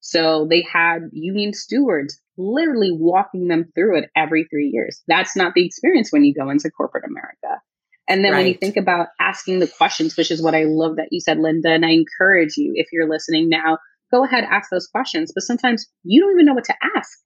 So 0.00 0.46
they 0.48 0.62
had 0.62 1.10
union 1.12 1.52
stewards 1.52 2.18
literally 2.38 2.92
walking 2.92 3.48
them 3.48 3.72
through 3.74 3.98
it 3.98 4.10
every 4.16 4.44
three 4.44 4.70
years. 4.72 5.02
That's 5.06 5.36
not 5.36 5.52
the 5.54 5.66
experience 5.66 6.10
when 6.10 6.24
you 6.24 6.34
go 6.34 6.48
into 6.48 6.70
corporate 6.70 7.04
America. 7.04 7.60
And 8.08 8.24
then 8.24 8.32
right. 8.32 8.38
when 8.38 8.46
you 8.48 8.54
think 8.54 8.76
about 8.76 9.08
asking 9.18 9.60
the 9.60 9.66
questions, 9.66 10.16
which 10.16 10.30
is 10.30 10.42
what 10.42 10.54
I 10.54 10.64
love 10.64 10.96
that 10.96 11.08
you 11.10 11.20
said, 11.20 11.38
Linda, 11.38 11.70
and 11.70 11.86
I 11.86 11.90
encourage 11.90 12.56
you, 12.56 12.72
if 12.74 12.88
you're 12.92 13.08
listening 13.08 13.48
now, 13.48 13.78
go 14.10 14.24
ahead, 14.24 14.44
ask 14.44 14.70
those 14.70 14.86
questions. 14.86 15.32
But 15.34 15.44
sometimes 15.44 15.86
you 16.02 16.20
don't 16.20 16.32
even 16.32 16.46
know 16.46 16.54
what 16.54 16.64
to 16.64 16.74
ask 16.96 17.18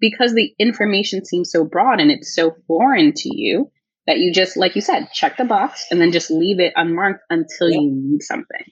because 0.00 0.34
the 0.34 0.52
information 0.58 1.24
seems 1.24 1.50
so 1.50 1.64
broad 1.64 2.00
and 2.00 2.10
it's 2.10 2.34
so 2.34 2.54
foreign 2.66 3.12
to 3.14 3.34
you 3.34 3.70
that 4.06 4.18
you 4.18 4.32
just, 4.32 4.56
like 4.56 4.74
you 4.74 4.82
said, 4.82 5.08
check 5.12 5.36
the 5.36 5.44
box 5.44 5.86
and 5.90 6.00
then 6.00 6.12
just 6.12 6.30
leave 6.30 6.60
it 6.60 6.72
unmarked 6.76 7.22
until 7.30 7.70
yep. 7.70 7.80
you 7.80 7.90
need 7.90 8.22
something. 8.22 8.64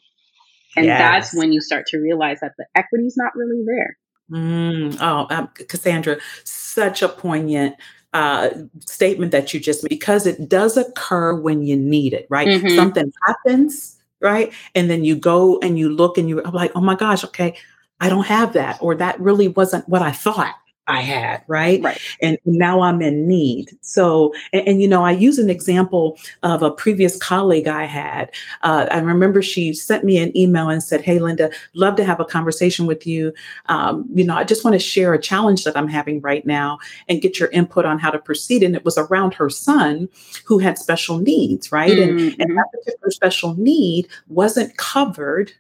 And 0.77 0.87
yes. 0.87 0.99
that's 0.99 1.35
when 1.35 1.53
you 1.53 1.63
start 1.63 1.87
to 1.89 1.99
realize 1.99 2.41
that 2.41 2.53
the 2.59 2.67
equity 2.75 3.05
is 3.05 3.17
not 3.17 3.33
really 3.35 3.65
there. 3.67 3.97
Mm, 4.31 4.99
oh, 5.01 5.27
um, 5.31 5.49
Cassandra, 5.69 6.19
such 6.45 7.03
a 7.03 7.09
poignant 7.09 7.77
uh, 8.17 8.49
statement 8.87 9.31
that 9.31 9.53
you 9.53 9.61
just 9.61 9.83
made 9.83 9.91
because 9.91 10.27
it 10.27 10.49
does 10.49 10.79
occur 10.79 11.35
when 11.35 11.61
you 11.63 11.77
need 11.77 12.15
it, 12.15 12.27
right? 12.31 12.49
Mm-hmm. 12.49 12.75
Something 12.75 13.13
happens, 13.27 13.99
right? 14.21 14.51
And 14.75 14.89
then 14.89 15.05
you 15.05 15.17
go 15.17 15.59
and 15.61 15.79
you 15.79 15.91
look 15.91 16.17
and 16.17 16.27
you're 16.27 16.43
like, 16.45 16.73
oh 16.75 16.81
my 16.81 16.95
gosh, 16.95 17.25
okay, 17.25 17.55
I 18.01 18.09
don't 18.09 18.25
have 18.25 18.55
that, 18.55 18.79
or 18.81 18.95
that 18.95 19.21
really 19.21 19.49
wasn't 19.49 19.87
what 19.87 20.01
I 20.01 20.13
thought. 20.13 20.55
I 20.89 21.01
had, 21.01 21.43
right? 21.49 21.83
Right. 21.83 22.01
And 22.23 22.39
now 22.45 22.81
I'm 22.81 23.03
in 23.03 23.27
need. 23.27 23.77
So, 23.81 24.33
and, 24.53 24.69
and, 24.69 24.83
you 24.83 24.87
know, 24.87 25.05
I 25.05 25.11
use 25.11 25.39
an 25.39 25.51
example 25.51 26.19
of 26.45 26.63
a 26.63 26.71
previous 26.71 27.17
colleague 27.17 27.67
I 27.67 27.85
had. 27.85 28.31
Uh, 28.63 28.87
I 28.91 28.99
remember 28.99 29.43
she 29.43 29.73
sent 29.73 30.05
me 30.05 30.19
an 30.19 30.37
email 30.37 30.69
and 30.69 30.83
said, 30.83 31.01
Hey, 31.01 31.19
Linda, 31.19 31.51
love 31.75 31.97
to 31.97 32.05
have 32.05 32.21
a 32.21 32.25
conversation 32.25 32.87
with 32.87 33.07
you. 33.07 33.33
Um, 33.67 34.07
you 34.15 34.25
know, 34.25 34.37
I 34.37 34.45
just 34.45 34.65
want 34.65 34.75
to 34.75 34.79
share 34.79 35.13
a 35.13 35.21
challenge 35.21 35.65
that 35.65 35.77
I'm 35.77 35.89
having 35.89 36.21
right 36.21 36.47
now 36.47 36.79
and 37.09 37.21
get 37.21 37.41
your 37.41 37.49
input 37.49 37.85
on 37.85 37.99
how 37.99 38.11
to 38.11 38.19
proceed. 38.19 38.63
And 38.63 38.77
it 38.77 38.85
was 38.85 38.97
around 38.97 39.35
her 39.35 39.51
son 39.51 40.09
who 40.45 40.59
had 40.59 40.79
special 40.79 41.19
needs, 41.19 41.73
right? 41.73 41.93
Mm-hmm. 41.93 42.19
And, 42.19 42.41
and 42.41 42.57
that 42.57 42.67
particular 42.73 43.11
special 43.11 43.55
need 43.57 44.07
wasn't 44.29 44.77
covered 44.77 45.53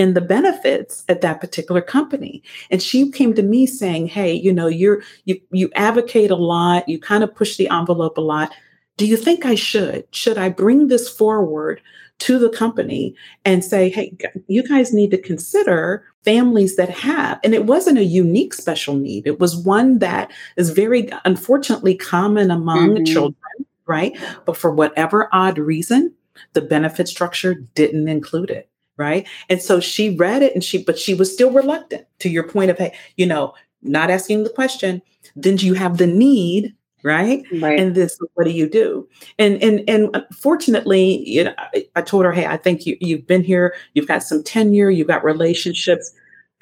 in 0.00 0.14
the 0.14 0.20
benefits 0.22 1.04
at 1.10 1.20
that 1.20 1.42
particular 1.42 1.82
company. 1.82 2.42
And 2.70 2.82
she 2.82 3.10
came 3.10 3.34
to 3.34 3.42
me 3.42 3.66
saying, 3.66 4.06
"Hey, 4.06 4.32
you 4.32 4.50
know, 4.50 4.66
you're 4.66 5.02
you 5.26 5.38
you 5.52 5.68
advocate 5.74 6.30
a 6.30 6.36
lot, 6.36 6.88
you 6.88 6.98
kind 6.98 7.22
of 7.22 7.34
push 7.34 7.58
the 7.58 7.68
envelope 7.68 8.16
a 8.16 8.22
lot. 8.22 8.50
Do 8.96 9.06
you 9.06 9.18
think 9.18 9.44
I 9.44 9.56
should? 9.56 10.04
Should 10.10 10.38
I 10.38 10.48
bring 10.48 10.88
this 10.88 11.06
forward 11.06 11.82
to 12.20 12.38
the 12.38 12.48
company 12.48 13.14
and 13.44 13.62
say, 13.62 13.90
"Hey, 13.90 14.16
you 14.46 14.66
guys 14.66 14.94
need 14.94 15.10
to 15.10 15.18
consider 15.18 16.02
families 16.24 16.76
that 16.76 16.88
have." 16.88 17.38
And 17.44 17.52
it 17.54 17.66
wasn't 17.66 17.98
a 17.98 18.14
unique 18.22 18.54
special 18.54 18.94
need. 18.94 19.26
It 19.26 19.38
was 19.38 19.54
one 19.54 19.98
that 19.98 20.32
is 20.56 20.70
very 20.70 21.10
unfortunately 21.26 21.94
common 21.94 22.50
among 22.50 22.94
mm-hmm. 22.94 23.04
children, 23.04 23.66
right? 23.86 24.16
But 24.46 24.56
for 24.56 24.70
whatever 24.70 25.28
odd 25.30 25.58
reason, 25.58 26.14
the 26.54 26.62
benefit 26.62 27.06
structure 27.06 27.52
didn't 27.74 28.08
include 28.08 28.48
it 28.48 28.70
right? 29.00 29.26
And 29.48 29.62
so 29.62 29.80
she 29.80 30.14
read 30.14 30.42
it 30.42 30.54
and 30.54 30.62
she 30.62 30.84
but 30.84 30.98
she 30.98 31.14
was 31.14 31.32
still 31.32 31.50
reluctant 31.50 32.06
to 32.18 32.28
your 32.28 32.44
point 32.44 32.70
of 32.70 32.78
hey 32.78 32.94
you 33.16 33.26
know 33.26 33.54
not 33.82 34.10
asking 34.10 34.44
the 34.44 34.50
question 34.50 35.00
then 35.34 35.56
you 35.56 35.74
have 35.74 35.96
the 35.96 36.06
need 36.06 36.74
right? 37.02 37.42
right. 37.62 37.80
And 37.80 37.94
this 37.94 38.18
what 38.34 38.44
do 38.44 38.50
you 38.50 38.68
do? 38.68 39.08
And 39.38 39.60
and 39.62 39.82
and 39.88 40.24
fortunately 40.36 41.26
you 41.26 41.44
know 41.44 41.54
I, 41.56 41.86
I 41.96 42.02
told 42.02 42.26
her 42.26 42.32
hey 42.32 42.44
i 42.44 42.58
think 42.58 42.84
you 42.84 42.98
you've 43.00 43.26
been 43.26 43.42
here 43.42 43.74
you've 43.94 44.06
got 44.06 44.22
some 44.22 44.44
tenure 44.44 44.90
you've 44.90 45.08
got 45.08 45.24
relationships. 45.24 46.12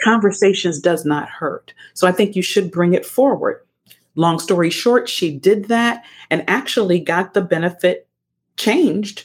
Conversations 0.01 0.79
does 0.79 1.05
not 1.05 1.29
hurt. 1.29 1.75
So 1.95 2.07
i 2.07 2.13
think 2.13 2.37
you 2.37 2.43
should 2.43 2.71
bring 2.71 2.95
it 2.95 3.05
forward. 3.05 3.61
Long 4.15 4.39
story 4.39 4.71
short 4.71 5.09
she 5.09 5.37
did 5.37 5.65
that 5.65 6.05
and 6.31 6.49
actually 6.49 7.01
got 7.01 7.35
the 7.35 7.43
benefit 7.43 8.07
changed 8.57 9.25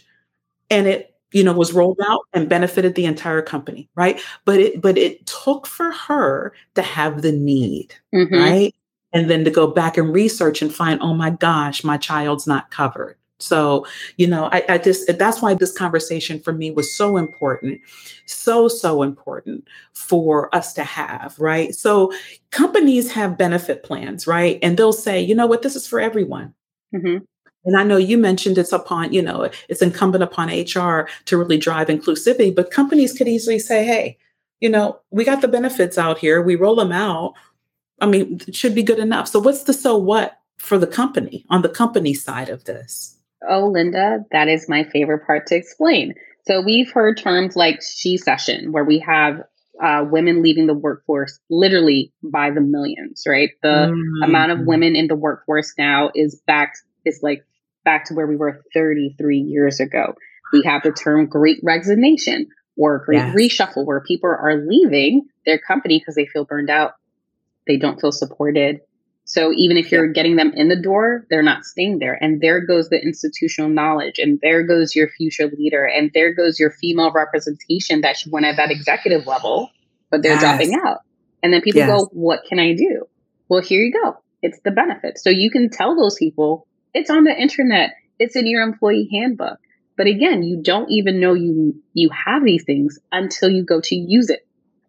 and 0.72 0.88
it 0.88 1.13
you 1.34 1.44
know 1.44 1.54
was 1.54 1.74
rolled 1.74 2.00
out 2.06 2.22
and 2.34 2.50
benefited 2.50 2.96
the 2.96 3.06
entire 3.06 3.42
company 3.42 3.90
right? 3.96 4.22
But 4.46 4.60
it 4.60 4.82
but 4.82 4.98
it 4.98 5.26
took 5.26 5.68
for 5.68 5.92
her 5.92 6.54
to 6.76 6.82
have 6.82 7.22
the 7.22 7.32
need 7.32 7.94
mm-hmm. 8.14 8.34
right? 8.34 8.76
And 9.16 9.30
then 9.30 9.46
to 9.46 9.52
go 9.52 9.68
back 9.68 9.98
and 9.98 10.14
research 10.14 10.62
and 10.62 10.74
find 10.74 11.00
oh 11.02 11.14
my 11.14 11.32
gosh 11.32 11.84
my 11.84 11.98
child's 11.98 12.48
not 12.48 12.72
covered. 12.72 13.18
So 13.40 13.86
you 14.18 14.28
know 14.28 14.50
I, 14.52 14.64
I 14.70 14.78
just 14.78 15.18
that's 15.18 15.42
why 15.42 15.54
this 15.54 15.78
conversation 15.78 16.40
for 16.40 16.54
me 16.54 16.72
was 16.72 16.96
so 16.96 17.18
important 17.18 17.82
so 18.26 18.68
so 18.68 19.04
important 19.04 19.68
for 19.94 20.54
us 20.56 20.74
to 20.74 20.84
have 20.84 21.38
right? 21.40 21.76
So 21.76 22.14
companies 22.52 23.12
have 23.12 23.38
benefit 23.38 23.84
plans 23.84 24.28
right? 24.28 24.60
And 24.62 24.78
they'll 24.78 24.94
say 24.94 25.20
you 25.22 25.36
know 25.36 25.48
what? 25.48 25.62
This 25.62 25.76
is 25.76 25.88
for 25.88 26.00
everyone. 26.00 26.54
Mm-hmm. 26.94 27.24
And 27.66 27.78
I 27.78 27.84
know 27.84 27.98
you 27.98 28.18
mentioned 28.18 28.58
it's 28.58 28.74
upon, 28.74 29.14
you 29.14 29.22
know, 29.22 29.50
it's 29.70 29.82
incumbent 29.82 30.24
upon 30.24 30.50
HR 30.50 31.08
to 31.26 31.38
really 31.38 31.58
drive 31.58 31.88
inclusivity, 31.88 32.54
but 32.54 32.72
companies 32.72 33.14
could 33.18 33.28
easily 33.28 33.60
say, 33.60 33.86
hey, 33.86 34.18
you 34.60 34.70
know, 34.70 35.00
we 35.12 35.26
got 35.26 35.42
the 35.42 35.48
benefits 35.48 35.98
out 35.98 36.18
here, 36.18 36.42
we 36.42 36.56
roll 36.56 36.76
them 36.76 36.92
out. 36.92 37.34
I 38.02 38.06
mean, 38.06 38.40
it 38.48 38.56
should 38.56 38.76
be 38.76 38.84
good 38.84 39.00
enough. 39.00 39.28
So, 39.28 39.40
what's 39.40 39.64
the 39.64 39.74
so 39.74 39.98
what 39.98 40.38
for 40.58 40.78
the 40.78 40.88
company 40.88 41.46
on 41.50 41.62
the 41.62 41.70
company 41.70 42.14
side 42.14 42.50
of 42.50 42.64
this? 42.64 43.18
Oh, 43.48 43.68
Linda, 43.68 44.26
that 44.32 44.48
is 44.48 44.70
my 44.70 44.84
favorite 44.86 45.26
part 45.26 45.48
to 45.48 45.56
explain. 45.56 46.16
So, 46.48 46.62
we've 46.62 46.92
heard 46.92 47.18
terms 47.18 47.56
like 47.56 47.82
shecession, 47.82 48.72
where 48.72 48.86
we 48.86 49.00
have 49.00 49.42
uh, 49.82 50.06
women 50.10 50.42
leaving 50.42 50.68
the 50.68 50.74
workforce 50.74 51.40
literally 51.50 52.14
by 52.24 52.50
the 52.50 52.62
millions, 52.62 53.24
right? 53.28 53.50
The 53.62 53.92
mm-hmm. 53.92 54.24
amount 54.24 54.52
of 54.52 54.66
women 54.66 54.96
in 54.96 55.08
the 55.08 55.16
workforce 55.16 55.74
now 55.78 56.12
is 56.16 56.42
back 56.48 56.74
is 57.06 57.20
like 57.22 57.46
back 57.84 58.06
to 58.06 58.14
where 58.14 58.28
we 58.28 58.36
were 58.36 58.62
33 58.74 59.40
years 59.40 59.80
ago. 59.80 60.16
We 60.52 60.64
have 60.66 60.84
the 60.84 60.92
term 60.92 61.28
great 61.28 61.60
resignation 61.64 62.48
or 62.78 63.04
great 63.06 63.18
yes. 63.18 63.36
reshuffle 63.36 63.86
where 63.86 64.02
people 64.02 64.30
are 64.30 64.64
leaving 64.68 65.28
their 65.46 65.60
company 65.60 66.00
because 66.00 66.16
they 66.16 66.26
feel 66.26 66.46
burned 66.46 66.70
out. 66.70 66.94
They 67.68 67.78
don't 67.78 68.00
feel 68.00 68.12
supported. 68.12 68.82
So 69.26 69.54
even 69.56 69.78
if 69.78 69.92
you're 69.92 70.12
getting 70.12 70.36
them 70.36 70.52
in 70.54 70.68
the 70.68 70.82
door, 70.82 71.26
they're 71.30 71.44
not 71.44 71.64
staying 71.64 72.00
there. 72.00 72.18
And 72.22 72.42
there 72.42 72.66
goes 72.66 72.90
the 72.90 73.02
institutional 73.02 73.70
knowledge. 73.70 74.20
And 74.20 74.40
there 74.42 74.64
goes 74.64 74.96
your 74.96 75.08
future 75.08 75.50
leader. 75.58 75.86
And 75.86 76.12
there 76.14 76.34
goes 76.34 76.60
your 76.60 76.72
female 76.72 77.12
representation 77.12 78.02
that 78.02 78.18
should 78.18 78.32
went 78.32 78.46
at 78.46 78.58
that 78.58 78.70
executive 78.70 79.26
level, 79.26 79.70
but 80.12 80.22
they're 80.22 80.34
yes. 80.34 80.42
dropping 80.42 80.76
out. 80.76 81.00
And 81.42 81.54
then 81.54 81.62
people 81.62 81.80
yes. 81.80 81.90
go, 81.90 82.10
what 82.12 82.42
can 82.48 82.60
I 82.60 82.74
do? 82.74 83.06
Well, 83.48 83.62
here 83.62 83.82
you 83.82 83.94
go. 83.94 84.18
It's 84.42 84.60
the 84.66 84.72
benefit. 84.72 85.18
So 85.20 85.30
you 85.30 85.50
can 85.50 85.70
tell 85.70 85.96
those 85.96 86.16
people, 86.16 86.68
it's 86.94 87.10
on 87.10 87.24
the 87.24 87.36
internet. 87.36 87.92
It's 88.20 88.36
in 88.36 88.48
your 88.48 88.62
employee 88.62 89.10
handbook. 89.12 89.60
But 89.98 90.08
again, 90.08 90.44
you 90.44 90.62
don't 90.62 90.90
even 90.90 91.20
know 91.20 91.34
you 91.34 91.82
you 91.94 92.10
have 92.10 92.44
these 92.44 92.64
things 92.64 93.00
until 93.12 93.50
you 93.50 93.64
go 93.64 93.80
to 93.82 93.96
use 93.96 94.30
it, 94.30 94.46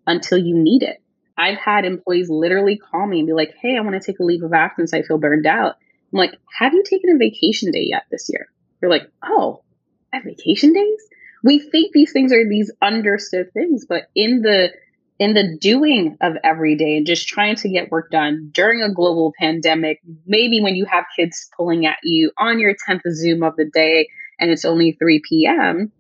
until 0.07 0.39
you 0.39 0.57
need 0.57 0.83
it. 0.83 1.03
I've 1.37 1.59
had 1.59 1.85
employees 1.85 2.31
literally 2.31 2.79
call 2.79 3.07
me 3.07 3.19
and 3.19 3.27
be 3.27 3.33
like, 3.33 3.55
"Hey, 3.61 3.77
I 3.77 3.81
want 3.81 4.01
to 4.01 4.07
take 4.07 4.21
a 4.21 4.25
leave 4.25 4.43
of 4.43 4.53
absence. 4.53 4.95
I 4.95 5.03
feel 5.03 5.19
burned 5.19 5.47
out." 5.47 5.77
I'm 6.13 6.19
like, 6.19 6.35
"Have 6.59 6.75
you 6.75 6.83
taken 6.85 7.11
a 7.11 7.19
vacation 7.19 7.71
day 7.71 7.87
yet 7.89 8.05
this 8.11 8.31
year?" 8.31 8.47
They're 8.81 8.91
like, 8.91 9.11
"Oh, 9.23 9.63
I 10.13 10.17
have 10.17 10.25
vacation 10.25 10.73
days." 10.73 11.09
We 11.43 11.59
think 11.59 11.93
these 11.93 12.13
things 12.13 12.33
are 12.33 12.49
these 12.49 12.71
understood 12.81 13.53
things, 13.53 13.85
but 13.87 14.09
in 14.15 14.41
the 14.41 14.73
in 15.19 15.35
the 15.35 15.57
doing 15.61 16.17
of 16.21 16.35
every 16.43 16.77
day 16.77 16.97
and 16.97 17.07
just 17.07 17.29
trying 17.29 17.57
to 17.57 17.69
get 17.69 17.91
work 17.91 18.11
done 18.11 18.51
during 18.53 18.83
a 18.83 18.93
global 18.93 19.33
pandemic, 19.39 20.01
maybe 20.27 20.61
when 20.61 20.75
you 20.75 20.85
have 20.87 21.05
kids 21.17 21.49
pulling 21.57 21.87
at 21.87 21.99
you 22.03 22.33
on 22.39 22.59
your 22.59 22.75
10th 22.89 23.03
Zoom 23.13 23.43
of 23.43 23.55
the 23.57 23.65
day 23.65 24.09
and 24.41 24.51
it's 24.51 24.65
only 24.65 24.93
3 24.93 25.23
p.m., 25.29 25.93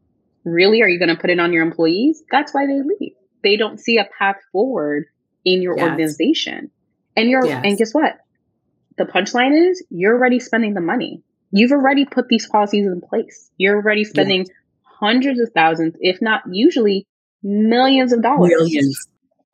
really 0.44 0.83
are 0.83 0.88
you 0.88 0.99
going 0.99 1.14
to 1.14 1.21
put 1.21 1.30
it 1.30 1.38
on 1.38 1.52
your 1.52 1.62
employees? 1.62 2.23
That's 2.30 2.52
why 2.52 2.66
they 2.66 2.83
leave. 2.83 3.14
They 3.42 3.56
don't 3.56 3.78
see 3.78 3.99
a 3.99 4.09
path 4.18 4.37
forward 4.50 5.06
in 5.44 5.62
your 5.62 5.76
yes. 5.76 5.90
organization. 5.90 6.71
And 7.16 7.30
you're 7.30 7.47
yes. 7.47 7.62
and 7.64 7.78
guess 7.78 7.94
what? 7.94 8.18
The 8.97 9.04
punchline 9.04 9.71
is 9.71 9.85
you're 9.90 10.14
already 10.14 10.40
spending 10.40 10.75
the 10.75 10.80
money. 10.80 11.23
You've 11.52 11.73
already 11.73 12.04
put 12.04 12.26
these 12.28 12.49
policies 12.49 12.87
in 12.87 13.00
place. 13.00 13.50
You're 13.56 13.76
already 13.76 14.04
spending 14.04 14.40
yes. 14.40 14.49
hundreds 14.83 15.38
of 15.38 15.50
thousands, 15.54 15.94
if 16.00 16.21
not 16.21 16.42
usually 16.50 17.06
millions 17.44 18.12
of 18.12 18.22
dollars. 18.22 18.50
Millions. 18.50 19.08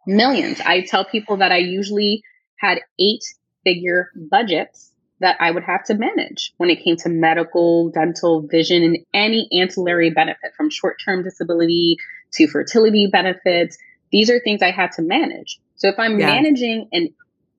Millions. 0.06 0.60
I 0.60 0.82
tell 0.82 1.04
people 1.04 1.36
that 1.38 1.52
I 1.52 1.58
usually 1.58 2.22
had 2.56 2.78
eight 2.98 3.22
figure 3.64 4.10
budgets 4.14 4.92
that 5.20 5.36
I 5.38 5.50
would 5.50 5.64
have 5.64 5.84
to 5.84 5.94
manage 5.94 6.54
when 6.56 6.70
it 6.70 6.82
came 6.82 6.96
to 6.98 7.10
medical, 7.10 7.90
dental, 7.90 8.46
vision, 8.46 8.82
and 8.82 8.98
any 9.12 9.48
ancillary 9.52 10.10
benefit 10.10 10.52
from 10.56 10.70
short 10.70 10.96
term 11.04 11.22
disability 11.22 11.98
to 12.32 12.46
fertility 12.46 13.08
benefits. 13.10 13.76
These 14.10 14.30
are 14.30 14.40
things 14.40 14.62
I 14.62 14.70
had 14.70 14.92
to 14.92 15.02
manage. 15.02 15.60
So 15.76 15.88
if 15.88 15.98
I'm 15.98 16.18
yeah. 16.18 16.26
managing 16.26 16.88
an 16.92 17.10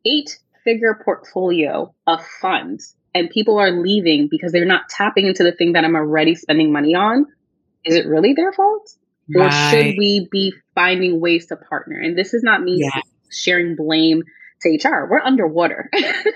eight 0.05 0.39
figure 0.63 0.99
portfolio 1.05 1.93
of 2.07 2.25
funds 2.41 2.95
and 3.13 3.29
people 3.29 3.59
are 3.59 3.71
leaving 3.71 4.27
because 4.29 4.51
they're 4.51 4.65
not 4.65 4.89
tapping 4.89 5.27
into 5.27 5.43
the 5.43 5.51
thing 5.51 5.73
that 5.73 5.83
I'm 5.83 5.95
already 5.95 6.35
spending 6.35 6.71
money 6.71 6.95
on, 6.95 7.25
is 7.85 7.95
it 7.95 8.07
really 8.07 8.33
their 8.33 8.53
fault? 8.53 8.95
Right. 9.35 9.47
Or 9.47 9.51
should 9.71 9.95
we 9.97 10.27
be 10.31 10.53
finding 10.75 11.19
ways 11.19 11.47
to 11.47 11.55
partner? 11.55 11.99
And 11.99 12.17
this 12.17 12.33
is 12.33 12.43
not 12.43 12.61
me 12.61 12.77
yeah. 12.81 13.01
sharing 13.29 13.75
blame 13.75 14.23
to 14.61 14.69
HR. 14.69 15.07
We're 15.09 15.21
underwater. 15.21 15.89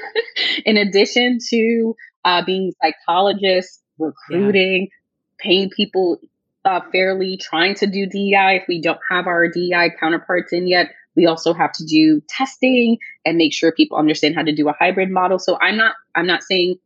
In 0.66 0.78
addition 0.78 1.40
to 1.50 1.96
uh, 2.24 2.44
being 2.46 2.74
psychologists, 2.82 3.82
recruiting, 3.98 4.84
yeah. 4.84 4.98
paying 5.38 5.70
people 5.70 6.20
uh, 6.64 6.82
fairly, 6.92 7.38
trying 7.38 7.76
to 7.76 7.88
do 7.88 8.08
DEI. 8.08 8.60
If 8.62 8.64
we 8.68 8.82
don't 8.82 9.00
have 9.10 9.28
our 9.28 9.48
DEI 9.48 9.92
counterparts 10.00 10.52
in 10.52 10.68
yet, 10.68 10.88
we 11.16 11.26
also 11.28 11.54
have 11.54 11.72
to 11.74 11.86
do 11.86 12.22
testing 12.28 12.98
and 13.26 13.38
make 13.38 13.54
sure 13.54 13.72
people 13.72 13.98
understand 13.98 14.36
how 14.36 14.44
to 14.44 14.54
do 14.54 14.68
a 14.68 14.74
hybrid 14.78 15.10
model. 15.10 15.40
So 15.40 15.58
I'm 15.62 15.78
not 15.78 15.96
I'm 16.16 16.28
not 16.28 16.44
saying 16.44 16.78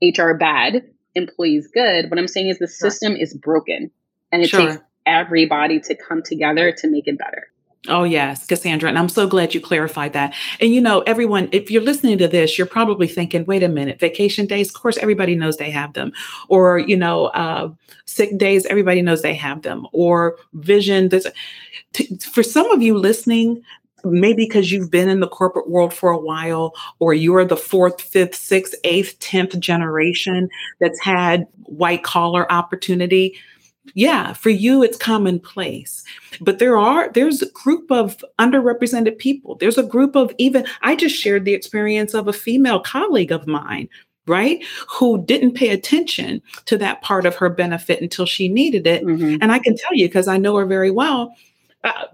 HR 0.00 0.34
bad, 0.34 0.84
employees 1.14 1.68
good. 1.72 2.10
What 2.10 2.18
I'm 2.18 2.28
saying 2.28 2.48
is 2.48 2.58
the 2.58 2.68
system 2.68 3.14
is 3.16 3.34
broken 3.34 3.90
and 4.32 4.42
it 4.42 4.48
sure. 4.48 4.60
takes 4.60 4.82
everybody 5.06 5.80
to 5.80 5.94
come 5.94 6.22
together 6.22 6.72
to 6.72 6.88
make 6.88 7.06
it 7.06 7.18
better. 7.18 7.48
Oh, 7.86 8.04
yes, 8.04 8.46
Cassandra. 8.46 8.88
And 8.88 8.98
I'm 8.98 9.10
so 9.10 9.26
glad 9.26 9.54
you 9.54 9.60
clarified 9.60 10.14
that. 10.14 10.34
And 10.58 10.72
you 10.72 10.80
know, 10.80 11.00
everyone, 11.00 11.50
if 11.52 11.70
you're 11.70 11.82
listening 11.82 12.16
to 12.16 12.28
this, 12.28 12.56
you're 12.56 12.66
probably 12.66 13.06
thinking, 13.06 13.44
wait 13.44 13.62
a 13.62 13.68
minute, 13.68 14.00
vacation 14.00 14.46
days, 14.46 14.68
of 14.68 14.74
course, 14.74 14.96
everybody 14.96 15.36
knows 15.36 15.58
they 15.58 15.70
have 15.70 15.92
them. 15.92 16.12
Or, 16.48 16.78
you 16.78 16.96
know, 16.96 17.26
uh, 17.26 17.68
sick 18.06 18.38
days, 18.38 18.64
everybody 18.66 19.02
knows 19.02 19.20
they 19.20 19.34
have 19.34 19.62
them. 19.62 19.86
Or 19.92 20.38
vision. 20.54 21.10
There's, 21.10 21.26
for 22.24 22.42
some 22.42 22.70
of 22.70 22.80
you 22.80 22.96
listening, 22.96 23.62
maybe 24.02 24.46
because 24.46 24.72
you've 24.72 24.90
been 24.90 25.10
in 25.10 25.20
the 25.20 25.28
corporate 25.28 25.68
world 25.68 25.92
for 25.92 26.10
a 26.10 26.18
while, 26.18 26.72
or 27.00 27.12
you're 27.12 27.44
the 27.44 27.56
fourth, 27.56 28.00
fifth, 28.00 28.34
sixth, 28.34 28.74
eighth, 28.84 29.18
tenth 29.18 29.58
generation 29.60 30.48
that's 30.80 31.00
had 31.00 31.46
white 31.64 32.02
collar 32.02 32.50
opportunity. 32.50 33.38
Yeah, 33.92 34.32
for 34.32 34.50
you, 34.50 34.82
it's 34.82 34.96
commonplace. 34.96 36.04
But 36.40 36.58
there 36.58 36.76
are, 36.76 37.12
there's 37.12 37.42
a 37.42 37.50
group 37.50 37.90
of 37.90 38.24
underrepresented 38.38 39.18
people. 39.18 39.56
There's 39.56 39.78
a 39.78 39.82
group 39.82 40.16
of 40.16 40.32
even, 40.38 40.66
I 40.82 40.96
just 40.96 41.16
shared 41.16 41.44
the 41.44 41.54
experience 41.54 42.14
of 42.14 42.26
a 42.26 42.32
female 42.32 42.80
colleague 42.80 43.32
of 43.32 43.46
mine 43.46 43.88
right? 44.26 44.64
Who 44.88 45.22
didn't 45.24 45.54
pay 45.54 45.68
attention 45.68 46.40
to 46.64 46.78
that 46.78 47.02
part 47.02 47.26
of 47.26 47.36
her 47.36 47.50
benefit 47.50 48.00
until 48.00 48.26
she 48.26 48.48
needed 48.48 48.86
it. 48.86 49.04
Mm-hmm. 49.04 49.36
And 49.42 49.52
I 49.52 49.58
can 49.58 49.76
tell 49.76 49.94
you, 49.94 50.08
because 50.08 50.28
I 50.28 50.38
know 50.38 50.56
her 50.56 50.66
very 50.66 50.90
well, 50.90 51.34
uh, 51.82 52.06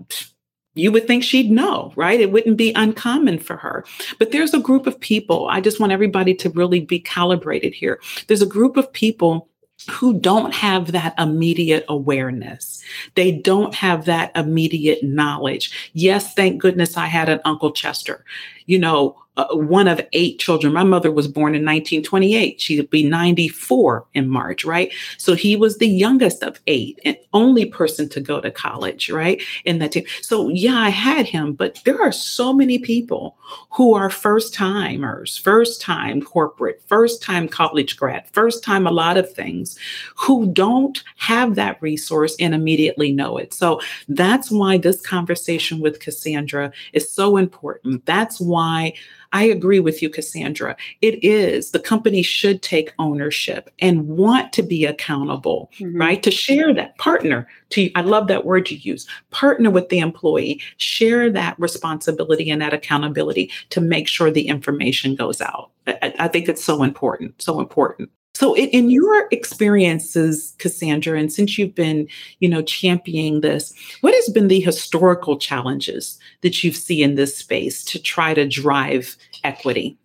you 0.74 0.92
would 0.92 1.06
think 1.06 1.24
she'd 1.24 1.50
know, 1.50 1.92
right? 1.96 2.20
It 2.20 2.32
wouldn't 2.32 2.56
be 2.56 2.72
uncommon 2.74 3.38
for 3.38 3.56
her. 3.56 3.84
But 4.18 4.32
there's 4.32 4.54
a 4.54 4.60
group 4.60 4.86
of 4.86 4.98
people, 4.98 5.48
I 5.48 5.60
just 5.60 5.80
want 5.80 5.92
everybody 5.92 6.34
to 6.34 6.50
really 6.50 6.80
be 6.80 7.00
calibrated 7.00 7.74
here. 7.74 8.00
There's 8.26 8.42
a 8.42 8.46
group 8.46 8.76
of 8.76 8.92
people 8.92 9.49
who 9.88 10.18
don't 10.18 10.52
have 10.54 10.92
that 10.92 11.14
immediate 11.18 11.84
awareness. 11.88 12.82
They 13.14 13.32
don't 13.32 13.74
have 13.74 14.04
that 14.04 14.32
immediate 14.36 15.02
knowledge. 15.02 15.90
Yes, 15.92 16.34
thank 16.34 16.60
goodness 16.60 16.96
I 16.96 17.06
had 17.06 17.28
an 17.28 17.40
Uncle 17.44 17.72
Chester. 17.72 18.24
You 18.66 18.78
know, 18.78 19.16
uh, 19.40 19.56
one 19.56 19.88
of 19.88 20.00
eight 20.12 20.38
children. 20.38 20.72
My 20.72 20.84
mother 20.84 21.10
was 21.10 21.26
born 21.26 21.54
in 21.54 21.62
1928. 21.62 22.60
She'd 22.60 22.90
be 22.90 23.02
94 23.02 24.06
in 24.14 24.28
March, 24.28 24.64
right? 24.64 24.92
So 25.16 25.34
he 25.34 25.56
was 25.56 25.78
the 25.78 25.88
youngest 25.88 26.42
of 26.42 26.60
eight 26.66 27.00
and 27.04 27.16
only 27.32 27.64
person 27.64 28.08
to 28.10 28.20
go 28.20 28.40
to 28.40 28.50
college, 28.50 29.10
right? 29.10 29.42
In 29.64 29.78
that 29.78 29.92
team. 29.92 30.04
So 30.20 30.48
yeah, 30.48 30.78
I 30.78 30.90
had 30.90 31.26
him, 31.26 31.54
but 31.54 31.80
there 31.84 32.00
are 32.02 32.12
so 32.12 32.52
many 32.52 32.78
people 32.78 33.38
who 33.70 33.94
are 33.94 34.10
first 34.10 34.52
timers, 34.52 35.38
first 35.38 35.80
time 35.80 36.20
corporate, 36.20 36.82
first 36.86 37.22
time 37.22 37.48
college 37.48 37.96
grad, 37.96 38.28
first 38.32 38.62
time 38.62 38.86
a 38.86 38.92
lot 38.92 39.16
of 39.16 39.32
things 39.32 39.78
who 40.16 40.52
don't 40.52 41.02
have 41.16 41.54
that 41.54 41.80
resource 41.80 42.36
and 42.38 42.54
immediately 42.54 43.10
know 43.10 43.38
it. 43.38 43.54
So 43.54 43.80
that's 44.08 44.50
why 44.50 44.76
this 44.76 45.00
conversation 45.00 45.80
with 45.80 46.00
Cassandra 46.00 46.72
is 46.92 47.10
so 47.10 47.36
important. 47.36 48.04
That's 48.04 48.40
why 48.40 48.92
I 49.32 49.44
agree 49.44 49.80
with 49.80 50.02
you, 50.02 50.10
Cassandra. 50.10 50.76
It 51.00 51.22
is 51.22 51.70
the 51.70 51.78
company 51.78 52.22
should 52.22 52.62
take 52.62 52.92
ownership 52.98 53.70
and 53.78 54.08
want 54.08 54.52
to 54.54 54.62
be 54.62 54.84
accountable, 54.84 55.70
mm-hmm. 55.78 55.96
right? 55.96 56.22
To 56.22 56.30
share 56.30 56.74
that 56.74 56.98
partner 56.98 57.46
to, 57.70 57.90
I 57.94 58.00
love 58.00 58.26
that 58.26 58.44
word 58.44 58.70
you 58.70 58.78
use, 58.78 59.06
partner 59.30 59.70
with 59.70 59.88
the 59.88 60.00
employee, 60.00 60.60
share 60.78 61.30
that 61.30 61.58
responsibility 61.58 62.50
and 62.50 62.60
that 62.60 62.74
accountability 62.74 63.50
to 63.70 63.80
make 63.80 64.08
sure 64.08 64.30
the 64.30 64.48
information 64.48 65.14
goes 65.14 65.40
out. 65.40 65.70
I, 65.86 66.14
I 66.18 66.28
think 66.28 66.48
it's 66.48 66.64
so 66.64 66.82
important, 66.82 67.40
so 67.40 67.60
important. 67.60 68.10
So, 68.40 68.54
in, 68.54 68.70
in, 68.70 68.90
your 68.90 69.28
experiences, 69.30 70.54
Cassandra, 70.56 71.20
and 71.20 71.30
since 71.30 71.58
you've 71.58 71.74
been, 71.74 72.08
you 72.38 72.48
know, 72.48 72.62
championing 72.62 73.42
this, 73.42 73.74
what 74.00 74.14
has 74.14 74.30
been 74.30 74.48
the 74.48 74.60
historical 74.60 75.36
challenges 75.36 76.18
that 76.40 76.64
you've 76.64 76.74
seen 76.74 77.10
in 77.10 77.16
this 77.16 77.36
space 77.36 77.84
to 77.84 78.00
try 78.00 78.32
to 78.32 78.48
drive 78.48 79.18
equity? 79.44 79.98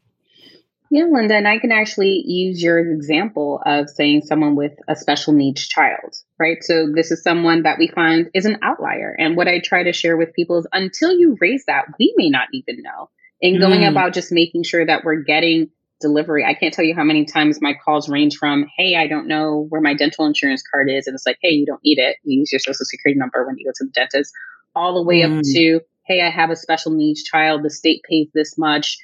Yeah, 0.91 1.05
Linda, 1.09 1.35
and 1.35 1.47
I 1.47 1.59
can 1.59 1.71
actually 1.71 2.23
use 2.25 2.61
your 2.61 2.77
example 2.79 3.61
of 3.65 3.89
saying 3.89 4.23
someone 4.23 4.57
with 4.57 4.73
a 4.89 4.97
special 4.97 5.31
needs 5.31 5.65
child, 5.65 6.17
right? 6.37 6.57
So 6.59 6.91
this 6.93 7.11
is 7.11 7.23
someone 7.23 7.63
that 7.63 7.79
we 7.79 7.87
find 7.87 8.29
is 8.33 8.45
an 8.45 8.57
outlier. 8.61 9.15
And 9.17 9.37
what 9.37 9.47
I 9.47 9.61
try 9.63 9.83
to 9.83 9.93
share 9.93 10.17
with 10.17 10.33
people 10.33 10.57
is 10.57 10.67
until 10.73 11.13
you 11.13 11.37
raise 11.39 11.63
that, 11.67 11.85
we 11.97 12.13
may 12.17 12.29
not 12.29 12.49
even 12.51 12.83
know. 12.83 13.09
And 13.41 13.61
going 13.61 13.81
mm. 13.81 13.89
about 13.89 14.13
just 14.13 14.31
making 14.33 14.63
sure 14.63 14.85
that 14.85 15.05
we're 15.05 15.23
getting 15.23 15.69
delivery. 16.01 16.43
I 16.45 16.53
can't 16.53 16.73
tell 16.73 16.85
you 16.85 16.95
how 16.95 17.03
many 17.03 17.25
times 17.25 17.61
my 17.61 17.73
calls 17.73 18.09
range 18.09 18.37
from, 18.37 18.65
hey, 18.77 18.95
I 18.95 19.07
don't 19.07 19.27
know 19.27 19.65
where 19.69 19.81
my 19.81 19.93
dental 19.93 20.25
insurance 20.25 20.63
card 20.69 20.89
is. 20.89 21.07
And 21.07 21.15
it's 21.15 21.25
like, 21.25 21.37
hey, 21.41 21.49
you 21.49 21.65
don't 21.65 21.81
need 21.83 21.99
it. 21.99 22.17
You 22.23 22.39
use 22.39 22.51
your 22.51 22.59
social 22.59 22.85
security 22.85 23.17
number 23.17 23.45
when 23.45 23.57
you 23.57 23.65
go 23.65 23.71
to 23.75 23.85
the 23.85 23.91
dentist, 23.91 24.33
all 24.75 24.95
the 24.95 25.03
way 25.03 25.21
mm. 25.21 25.37
up 25.37 25.43
to, 25.43 25.79
hey, 26.05 26.21
I 26.21 26.29
have 26.29 26.49
a 26.49 26.55
special 26.55 26.91
needs 26.91 27.23
child. 27.23 27.63
The 27.63 27.69
state 27.69 28.01
pays 28.09 28.27
this 28.33 28.57
much. 28.57 28.97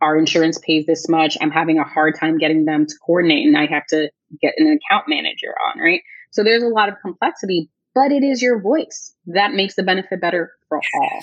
Our 0.00 0.16
insurance 0.16 0.58
pays 0.58 0.86
this 0.86 1.08
much. 1.08 1.36
I'm 1.40 1.50
having 1.50 1.78
a 1.78 1.84
hard 1.84 2.14
time 2.18 2.38
getting 2.38 2.64
them 2.64 2.86
to 2.86 2.94
coordinate 3.04 3.46
and 3.46 3.56
I 3.56 3.66
have 3.66 3.86
to 3.88 4.10
get 4.40 4.54
an 4.56 4.66
account 4.66 5.06
manager 5.08 5.54
on, 5.68 5.80
right? 5.80 6.02
So 6.30 6.44
there's 6.44 6.62
a 6.62 6.68
lot 6.68 6.88
of 6.88 6.96
complexity, 7.02 7.70
but 7.94 8.12
it 8.12 8.22
is 8.22 8.40
your 8.40 8.60
voice 8.60 9.14
that 9.26 9.52
makes 9.52 9.74
the 9.74 9.82
benefit 9.82 10.20
better 10.20 10.52
for 10.68 10.78
all. 10.78 11.22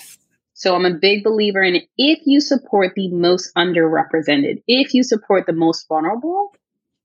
So 0.56 0.74
I'm 0.74 0.86
a 0.86 0.94
big 0.94 1.22
believer 1.22 1.62
in 1.62 1.82
if 1.98 2.20
you 2.24 2.40
support 2.40 2.94
the 2.96 3.10
most 3.10 3.52
underrepresented, 3.58 4.62
if 4.66 4.94
you 4.94 5.02
support 5.02 5.44
the 5.44 5.52
most 5.52 5.86
vulnerable, 5.86 6.54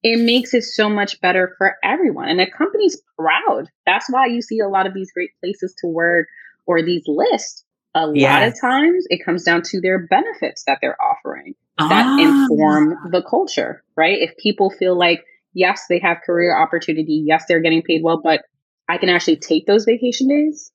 it 0.04 0.24
makes 0.24 0.54
it 0.54 0.64
so 0.64 0.88
much 0.88 1.20
better 1.20 1.54
for 1.58 1.76
everyone. 1.84 2.30
And 2.30 2.40
the 2.40 2.48
company's 2.50 3.02
proud. 3.20 3.70
That's 3.86 4.10
why 4.10 4.28
you 4.28 4.42
see 4.42 4.60
a 4.60 4.70
lot 4.70 4.88
of 4.88 4.94
these 4.94 5.12
great 5.12 5.32
places 5.42 5.76
to 5.82 5.88
work 5.88 6.30
or 6.66 6.82
these 6.82 7.04
lists. 7.08 7.66
A 7.94 8.08
yes. 8.14 8.32
lot 8.32 8.48
of 8.48 8.62
times 8.62 9.06
it 9.10 9.26
comes 9.26 9.44
down 9.44 9.64
to 9.64 9.82
their 9.82 10.08
benefits 10.08 10.64
that 10.64 10.78
they're 10.82 10.98
offering 11.02 11.54
that 11.78 12.06
ah. 12.06 12.20
inform 12.20 13.12
the 13.12 13.22
culture, 13.22 13.84
right? 13.98 14.18
If 14.22 14.38
people 14.38 14.70
feel 14.70 14.98
like, 14.98 15.26
yes, 15.54 15.88
they 15.90 16.00
have 16.00 16.22
career 16.26 16.56
opportunity, 16.56 17.22
yes, 17.26 17.44
they're 17.50 17.60
getting 17.60 17.82
paid 17.82 18.02
well, 18.02 18.22
but 18.24 18.46
I 18.88 18.98
can 18.98 19.10
actually 19.10 19.38
take 19.38 19.66
those 19.66 19.84
vacation 19.84 20.30
days. 20.30 20.72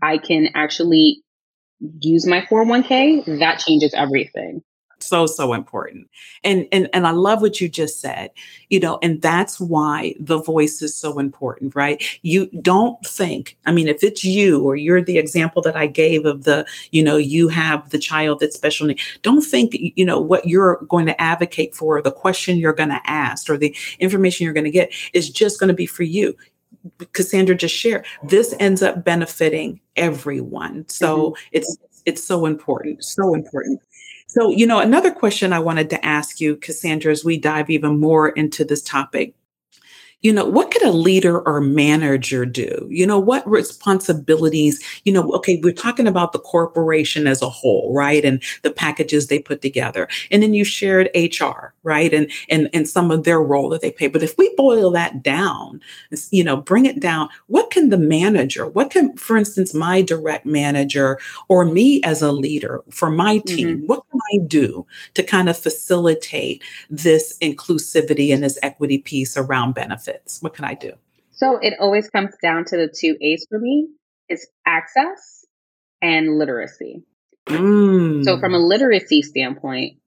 I 0.00 0.18
can 0.18 0.50
actually 0.54 1.23
use 2.00 2.26
my 2.26 2.40
401k, 2.42 3.38
that 3.38 3.58
changes 3.58 3.94
everything. 3.94 4.62
So 5.04 5.26
so 5.26 5.52
important. 5.52 6.08
And 6.42 6.66
and 6.72 6.88
and 6.92 7.06
i 7.06 7.10
love 7.10 7.42
what 7.42 7.60
you 7.60 7.68
just 7.68 8.00
said 8.00 8.30
you 8.70 8.80
know 8.80 8.98
and 9.02 9.20
that's 9.20 9.60
why 9.60 10.14
the 10.18 10.38
voice 10.38 10.80
is 10.82 10.96
so 10.96 11.18
important 11.18 11.74
right? 11.74 12.02
You 12.22 12.46
don't 12.62 13.04
think 13.04 13.56
i 13.66 13.72
mean 13.72 13.88
if 13.88 14.02
it's 14.02 14.24
you 14.24 14.62
or 14.62 14.76
you're 14.76 15.02
the 15.02 15.18
example 15.18 15.60
that 15.62 15.76
i 15.76 15.86
gave 15.86 16.24
of 16.24 16.44
the 16.44 16.66
you 16.90 17.02
know 17.02 17.16
you 17.16 17.48
have 17.48 17.90
the 17.90 17.98
child 17.98 18.40
that's 18.40 18.56
special 18.56 18.86
need 18.86 19.00
don't 19.22 19.42
think 19.42 19.74
you 19.74 20.04
know 20.04 20.20
what 20.20 20.46
you're 20.46 20.76
going 20.88 21.06
to 21.06 21.20
advocate 21.20 21.74
for 21.74 22.00
the 22.00 22.12
question 22.12 22.58
you're 22.58 22.72
going 22.72 22.88
to 22.88 23.00
ask 23.04 23.50
or 23.50 23.56
the 23.56 23.76
information 23.98 24.44
you're 24.44 24.54
going 24.54 24.64
to 24.64 24.70
get 24.70 24.92
is 25.12 25.28
just 25.28 25.58
going 25.60 25.68
to 25.68 25.74
be 25.74 25.86
for 25.86 26.02
you 26.02 26.34
Cassandra 27.12 27.54
just 27.54 27.74
shared, 27.74 28.04
this 28.22 28.54
ends 28.60 28.82
up 28.82 29.04
benefiting 29.04 29.80
everyone. 29.96 30.88
So 30.88 31.30
mm-hmm. 31.30 31.48
it's 31.52 31.76
it's 32.06 32.24
so 32.24 32.46
important, 32.46 33.02
so 33.02 33.34
important. 33.34 33.80
So, 34.26 34.50
you 34.50 34.66
know, 34.66 34.80
another 34.80 35.10
question 35.10 35.52
I 35.52 35.60
wanted 35.60 35.90
to 35.90 36.04
ask 36.04 36.40
you, 36.40 36.56
Cassandra, 36.56 37.12
as 37.12 37.24
we 37.24 37.38
dive 37.38 37.70
even 37.70 38.00
more 38.00 38.30
into 38.30 38.64
this 38.64 38.82
topic 38.82 39.34
you 40.24 40.32
know, 40.32 40.46
what 40.46 40.70
could 40.70 40.82
a 40.82 40.90
leader 40.90 41.46
or 41.46 41.60
manager 41.60 42.46
do? 42.46 42.88
You 42.90 43.06
know, 43.06 43.18
what 43.18 43.46
responsibilities, 43.46 44.82
you 45.04 45.12
know, 45.12 45.30
okay, 45.34 45.60
we're 45.62 45.74
talking 45.74 46.06
about 46.06 46.32
the 46.32 46.38
corporation 46.38 47.26
as 47.26 47.42
a 47.42 47.50
whole, 47.50 47.92
right? 47.94 48.24
And 48.24 48.42
the 48.62 48.70
packages 48.70 49.26
they 49.26 49.38
put 49.38 49.60
together. 49.60 50.08
And 50.30 50.42
then 50.42 50.54
you 50.54 50.64
shared 50.64 51.10
HR, 51.14 51.74
right? 51.82 52.12
And 52.14 52.30
and 52.48 52.70
and 52.72 52.88
some 52.88 53.10
of 53.10 53.24
their 53.24 53.42
role 53.42 53.68
that 53.68 53.82
they 53.82 53.90
play. 53.90 54.08
But 54.08 54.22
if 54.22 54.36
we 54.38 54.52
boil 54.56 54.90
that 54.92 55.22
down, 55.22 55.82
you 56.30 56.42
know, 56.42 56.56
bring 56.56 56.86
it 56.86 57.00
down, 57.00 57.28
what 57.48 57.70
can 57.70 57.90
the 57.90 57.98
manager, 57.98 58.66
what 58.66 58.90
can, 58.90 59.14
for 59.18 59.36
instance, 59.36 59.74
my 59.74 60.00
direct 60.00 60.46
manager 60.46 61.18
or 61.48 61.66
me 61.66 62.02
as 62.02 62.22
a 62.22 62.32
leader 62.32 62.82
for 62.90 63.10
my 63.10 63.38
team, 63.40 63.76
mm-hmm. 63.76 63.86
what 63.86 64.02
can 64.10 64.20
I 64.32 64.38
do 64.46 64.86
to 65.12 65.22
kind 65.22 65.50
of 65.50 65.58
facilitate 65.58 66.62
this 66.88 67.36
inclusivity 67.42 68.32
and 68.32 68.42
this 68.42 68.58
equity 68.62 68.96
piece 68.96 69.36
around 69.36 69.74
benefits? 69.74 70.13
What 70.40 70.54
can 70.54 70.64
I 70.64 70.74
do? 70.74 70.92
So 71.32 71.58
it 71.58 71.74
always 71.80 72.08
comes 72.10 72.34
down 72.42 72.64
to 72.66 72.76
the 72.76 72.88
two 72.88 73.16
A's 73.20 73.46
for 73.48 73.58
me. 73.58 73.88
is 74.28 74.46
access 74.64 75.44
and 76.00 76.38
literacy. 76.38 77.02
Mm. 77.46 78.24
So 78.24 78.38
from 78.38 78.54
a 78.54 78.58
literacy 78.58 79.22
standpoint, 79.22 79.98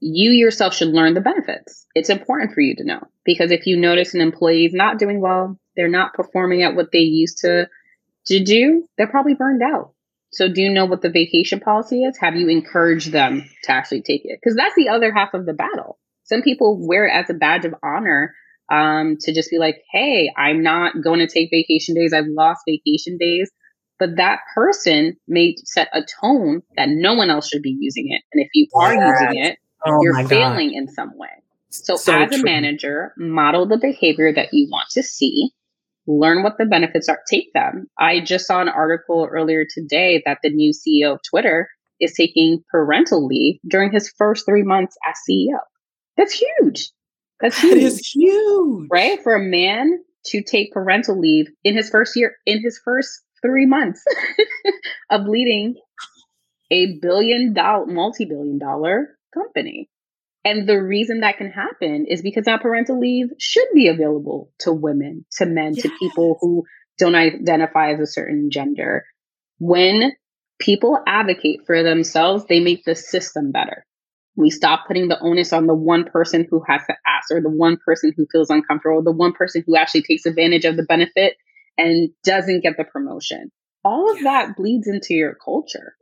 you 0.00 0.30
yourself 0.30 0.74
should 0.74 0.88
learn 0.88 1.14
the 1.14 1.20
benefits. 1.20 1.86
It's 1.94 2.10
important 2.10 2.52
for 2.52 2.60
you 2.60 2.76
to 2.76 2.84
know 2.84 3.00
because 3.24 3.50
if 3.50 3.66
you 3.66 3.76
notice 3.76 4.14
an 4.14 4.20
employee 4.20 4.66
is 4.66 4.74
not 4.74 4.98
doing 4.98 5.20
well, 5.20 5.58
they're 5.74 5.88
not 5.88 6.14
performing 6.14 6.62
at 6.62 6.76
what 6.76 6.92
they 6.92 7.00
used 7.00 7.38
to 7.38 7.68
to 8.26 8.42
do, 8.42 8.86
they're 8.96 9.06
probably 9.06 9.34
burned 9.34 9.62
out. 9.62 9.92
So 10.32 10.48
do 10.48 10.60
you 10.60 10.70
know 10.70 10.84
what 10.84 11.00
the 11.00 11.10
vacation 11.10 11.60
policy 11.60 12.02
is? 12.02 12.18
Have 12.18 12.36
you 12.36 12.48
encouraged 12.48 13.12
them 13.12 13.48
to 13.64 13.72
actually 13.72 14.02
take 14.02 14.22
it? 14.24 14.38
Because 14.40 14.56
that's 14.56 14.74
the 14.74 14.88
other 14.88 15.12
half 15.12 15.32
of 15.32 15.46
the 15.46 15.52
battle. 15.52 15.98
Some 16.24 16.42
people 16.42 16.86
wear 16.86 17.06
it 17.06 17.12
as 17.12 17.30
a 17.30 17.34
badge 17.34 17.64
of 17.64 17.74
honor 17.82 18.34
um, 18.70 19.16
to 19.20 19.32
just 19.32 19.50
be 19.50 19.58
like, 19.58 19.76
hey, 19.92 20.32
I'm 20.36 20.62
not 20.62 20.94
going 21.02 21.20
to 21.20 21.26
take 21.26 21.50
vacation 21.50 21.94
days. 21.94 22.12
I've 22.12 22.26
lost 22.28 22.62
vacation 22.66 23.18
days. 23.18 23.50
But 23.98 24.16
that 24.16 24.40
person 24.54 25.16
may 25.26 25.56
set 25.64 25.88
a 25.94 26.02
tone 26.20 26.62
that 26.76 26.88
no 26.90 27.14
one 27.14 27.30
else 27.30 27.48
should 27.48 27.62
be 27.62 27.76
using 27.78 28.08
it. 28.10 28.22
And 28.32 28.44
if 28.44 28.50
you 28.52 28.66
are 28.74 28.94
yes. 28.94 29.20
using 29.20 29.42
it, 29.44 29.58
oh 29.86 30.00
you're 30.02 30.28
failing 30.28 30.70
God. 30.70 30.76
in 30.76 30.88
some 30.88 31.16
way. 31.16 31.30
So, 31.70 31.96
so 31.96 32.14
as 32.14 32.38
a 32.38 32.42
manager, 32.42 33.14
model 33.16 33.66
the 33.66 33.78
behavior 33.78 34.32
that 34.34 34.52
you 34.52 34.68
want 34.70 34.88
to 34.90 35.02
see 35.02 35.50
learn 36.06 36.42
what 36.42 36.58
the 36.58 36.66
benefits 36.66 37.08
are, 37.08 37.20
take 37.28 37.52
them. 37.52 37.88
I 37.98 38.20
just 38.20 38.46
saw 38.46 38.60
an 38.60 38.68
article 38.68 39.28
earlier 39.30 39.64
today 39.68 40.22
that 40.24 40.38
the 40.42 40.50
new 40.50 40.72
CEO 40.72 41.14
of 41.14 41.20
Twitter 41.28 41.68
is 42.00 42.12
taking 42.12 42.62
parental 42.70 43.26
leave 43.26 43.58
during 43.68 43.92
his 43.92 44.12
first 44.16 44.46
three 44.46 44.62
months 44.62 44.96
as 45.08 45.16
CEO. 45.28 45.58
That's 46.16 46.32
huge. 46.32 46.90
That's 47.40 47.58
huge. 47.58 47.74
That 47.74 47.82
is 47.82 48.06
huge. 48.06 48.88
Right? 48.90 49.22
For 49.22 49.34
a 49.34 49.42
man 49.42 49.98
to 50.26 50.42
take 50.42 50.72
parental 50.72 51.18
leave 51.18 51.46
in 51.64 51.76
his 51.76 51.90
first 51.90 52.16
year, 52.16 52.36
in 52.46 52.60
his 52.62 52.80
first 52.84 53.22
three 53.42 53.66
months 53.66 54.04
of 55.10 55.26
leading 55.26 55.76
a 56.70 56.98
billion 57.00 57.52
dollar, 57.52 57.86
multi 57.86 58.24
billion 58.24 58.58
dollar 58.58 59.16
company. 59.32 59.88
And 60.44 60.68
the 60.68 60.80
reason 60.80 61.20
that 61.20 61.38
can 61.38 61.50
happen 61.50 62.06
is 62.08 62.22
because 62.22 62.44
that 62.44 62.62
parental 62.62 63.00
leave 63.00 63.28
should 63.38 63.66
be 63.74 63.88
available 63.88 64.52
to 64.60 64.72
women, 64.72 65.24
to 65.38 65.46
men, 65.46 65.74
yes. 65.74 65.82
to 65.82 65.90
people 65.98 66.38
who 66.40 66.64
don't 66.98 67.16
identify 67.16 67.92
as 67.92 68.00
a 68.00 68.06
certain 68.06 68.50
gender. 68.50 69.04
When 69.58 70.12
people 70.60 71.02
advocate 71.06 71.60
for 71.66 71.82
themselves, 71.82 72.44
they 72.48 72.60
make 72.60 72.84
the 72.84 72.94
system 72.94 73.50
better. 73.50 73.84
We 74.36 74.50
stop 74.50 74.86
putting 74.86 75.08
the 75.08 75.18
onus 75.20 75.52
on 75.52 75.66
the 75.66 75.74
one 75.74 76.04
person 76.04 76.46
who 76.50 76.62
has 76.68 76.82
to 76.86 76.94
ask, 77.06 77.30
or 77.30 77.40
the 77.40 77.50
one 77.50 77.78
person 77.84 78.12
who 78.16 78.26
feels 78.30 78.50
uncomfortable, 78.50 79.02
the 79.02 79.12
one 79.12 79.32
person 79.32 79.64
who 79.66 79.76
actually 79.76 80.02
takes 80.02 80.26
advantage 80.26 80.64
of 80.64 80.76
the 80.76 80.82
benefit 80.82 81.36
and 81.78 82.10
doesn't 82.22 82.62
get 82.62 82.76
the 82.76 82.84
promotion. 82.84 83.50
All 83.84 84.10
of 84.10 84.20
that 84.22 84.56
bleeds 84.56 84.88
into 84.88 85.14
your 85.14 85.36
culture, 85.42 85.94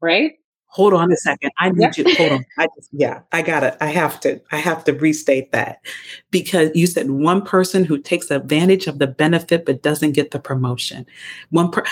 right? 0.00 0.32
hold 0.72 0.94
on 0.94 1.12
a 1.12 1.16
second. 1.16 1.50
I 1.58 1.68
need 1.68 1.98
you. 1.98 2.04
Hold 2.16 2.32
on. 2.32 2.46
I 2.58 2.66
just, 2.76 2.88
yeah, 2.92 3.20
I 3.30 3.42
gotta, 3.42 3.82
I 3.82 3.88
have 3.88 4.18
to, 4.20 4.40
I 4.50 4.56
have 4.56 4.84
to 4.84 4.92
restate 4.92 5.52
that 5.52 5.84
because 6.30 6.70
you 6.74 6.86
said 6.86 7.10
one 7.10 7.42
person 7.42 7.84
who 7.84 7.98
takes 7.98 8.30
advantage 8.30 8.86
of 8.86 8.98
the 8.98 9.06
benefit 9.06 9.66
but 9.66 9.82
doesn't 9.82 10.12
get 10.12 10.30
the 10.30 10.40
promotion. 10.40 11.06
One 11.50 11.70
per, 11.70 11.84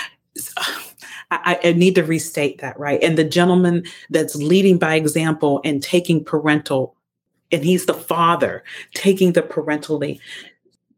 I, 1.31 1.59
I 1.63 1.71
need 1.71 1.95
to 1.95 2.03
restate 2.03 2.59
that, 2.59 2.79
right? 2.79 3.01
And 3.01 3.17
the 3.17 3.23
gentleman 3.23 3.85
that's 4.09 4.35
leading 4.35 4.77
by 4.77 4.95
example 4.95 5.61
and 5.63 5.81
taking 5.81 6.23
parental, 6.23 6.95
and 7.51 7.63
he's 7.63 7.85
the 7.85 7.93
father 7.93 8.63
taking 8.93 9.33
the 9.33 9.41
parental 9.41 9.97
leave 9.97 10.19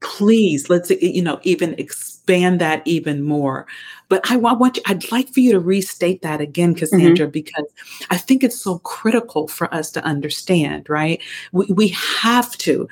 please 0.03 0.69
let's 0.69 0.89
you 0.89 1.21
know 1.21 1.39
even 1.43 1.73
expand 1.79 2.61
that 2.61 2.81
even 2.85 3.23
more. 3.23 3.65
But 4.09 4.29
i, 4.29 4.35
want 4.35 4.77
you 4.77 4.83
i'd 4.85 5.11
like 5.11 5.33
for 5.33 5.39
you 5.39 5.53
to 5.53 5.59
restate 5.59 6.21
that 6.21 6.39
again 6.39 6.75
cassandra 6.75 7.25
mm-hmm. 7.25 7.31
because 7.31 7.65
i 8.11 8.17
think 8.17 8.43
it's 8.43 8.59
so 8.59 8.77
critical 8.79 9.47
for 9.47 9.73
us 9.73 9.89
to 9.91 10.03
understand 10.03 10.83
right? 10.89 11.21
We, 11.51 11.65
we 11.67 11.87
have 11.89 12.57
to 12.59 12.87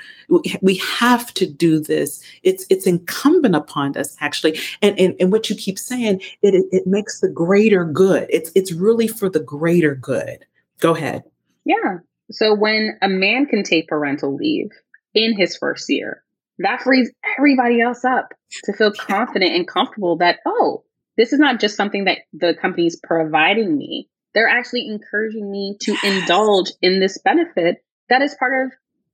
we 0.62 0.76
have 0.78 1.34
to 1.36 1.46
do 1.46 1.80
this. 1.80 2.24
It's 2.44 2.66
it's 2.70 2.88
incumbent 2.88 3.56
upon 3.56 3.98
us 3.98 4.16
actually. 4.20 4.60
And 4.82 5.00
and, 5.00 5.16
and 5.20 5.32
what 5.32 5.50
you 5.50 5.56
keep 5.56 5.80
saying 5.80 6.22
it, 6.42 6.56
it 6.56 6.66
it 6.72 6.88
makes 6.88 7.20
the 7.20 7.30
greater 7.30 7.86
good. 7.86 8.28
It's 8.30 8.52
it's 8.56 8.72
really 8.72 9.08
for 9.08 9.30
the 9.30 9.40
greater 9.40 9.96
good. 9.96 10.46
Go 10.80 10.96
ahead. 10.96 11.24
Yeah. 11.66 12.00
So 12.32 12.54
when 12.54 12.98
a 13.02 13.10
man 13.10 13.46
can 13.46 13.64
take 13.64 13.88
parental 13.88 14.36
leave 14.36 14.72
in 15.14 15.38
his 15.38 15.58
first 15.58 15.90
year 15.90 16.24
that 16.64 16.82
frees 16.82 17.12
everybody 17.38 17.82
else 17.82 18.04
up 18.04 18.34
to 18.66 18.74
feel 18.74 18.92
confident 18.92 19.56
and 19.56 19.68
comfortable 19.68 20.18
that, 20.18 20.40
oh, 20.46 20.84
this 21.18 21.34
is 21.34 21.40
not 21.40 21.60
just 21.60 21.76
something 21.76 22.06
that 22.06 22.20
the 22.34 22.56
company's 22.60 23.00
providing 23.02 23.78
me. 23.78 24.10
They're 24.34 24.48
actually 24.48 24.88
encouraging 24.88 25.50
me 25.50 25.78
to 25.82 25.92
yes. 25.92 26.04
indulge 26.04 26.72
in 26.82 27.00
this 27.00 27.18
benefit 27.18 27.84
that 28.10 28.22
is 28.22 28.36
part 28.36 28.66
of 28.66 28.72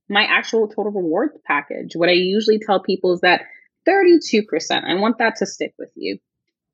my 0.08 0.24
actual 0.24 0.68
total 0.68 0.92
rewards 0.92 1.38
package. 1.46 1.92
What 1.94 2.08
I 2.08 2.12
usually 2.12 2.58
tell 2.58 2.82
people 2.82 3.12
is 3.12 3.20
that 3.20 3.42
32%, 3.86 4.44
I 4.84 4.94
want 4.94 5.18
that 5.18 5.36
to 5.36 5.46
stick 5.46 5.74
with 5.78 5.90
you. 5.94 6.18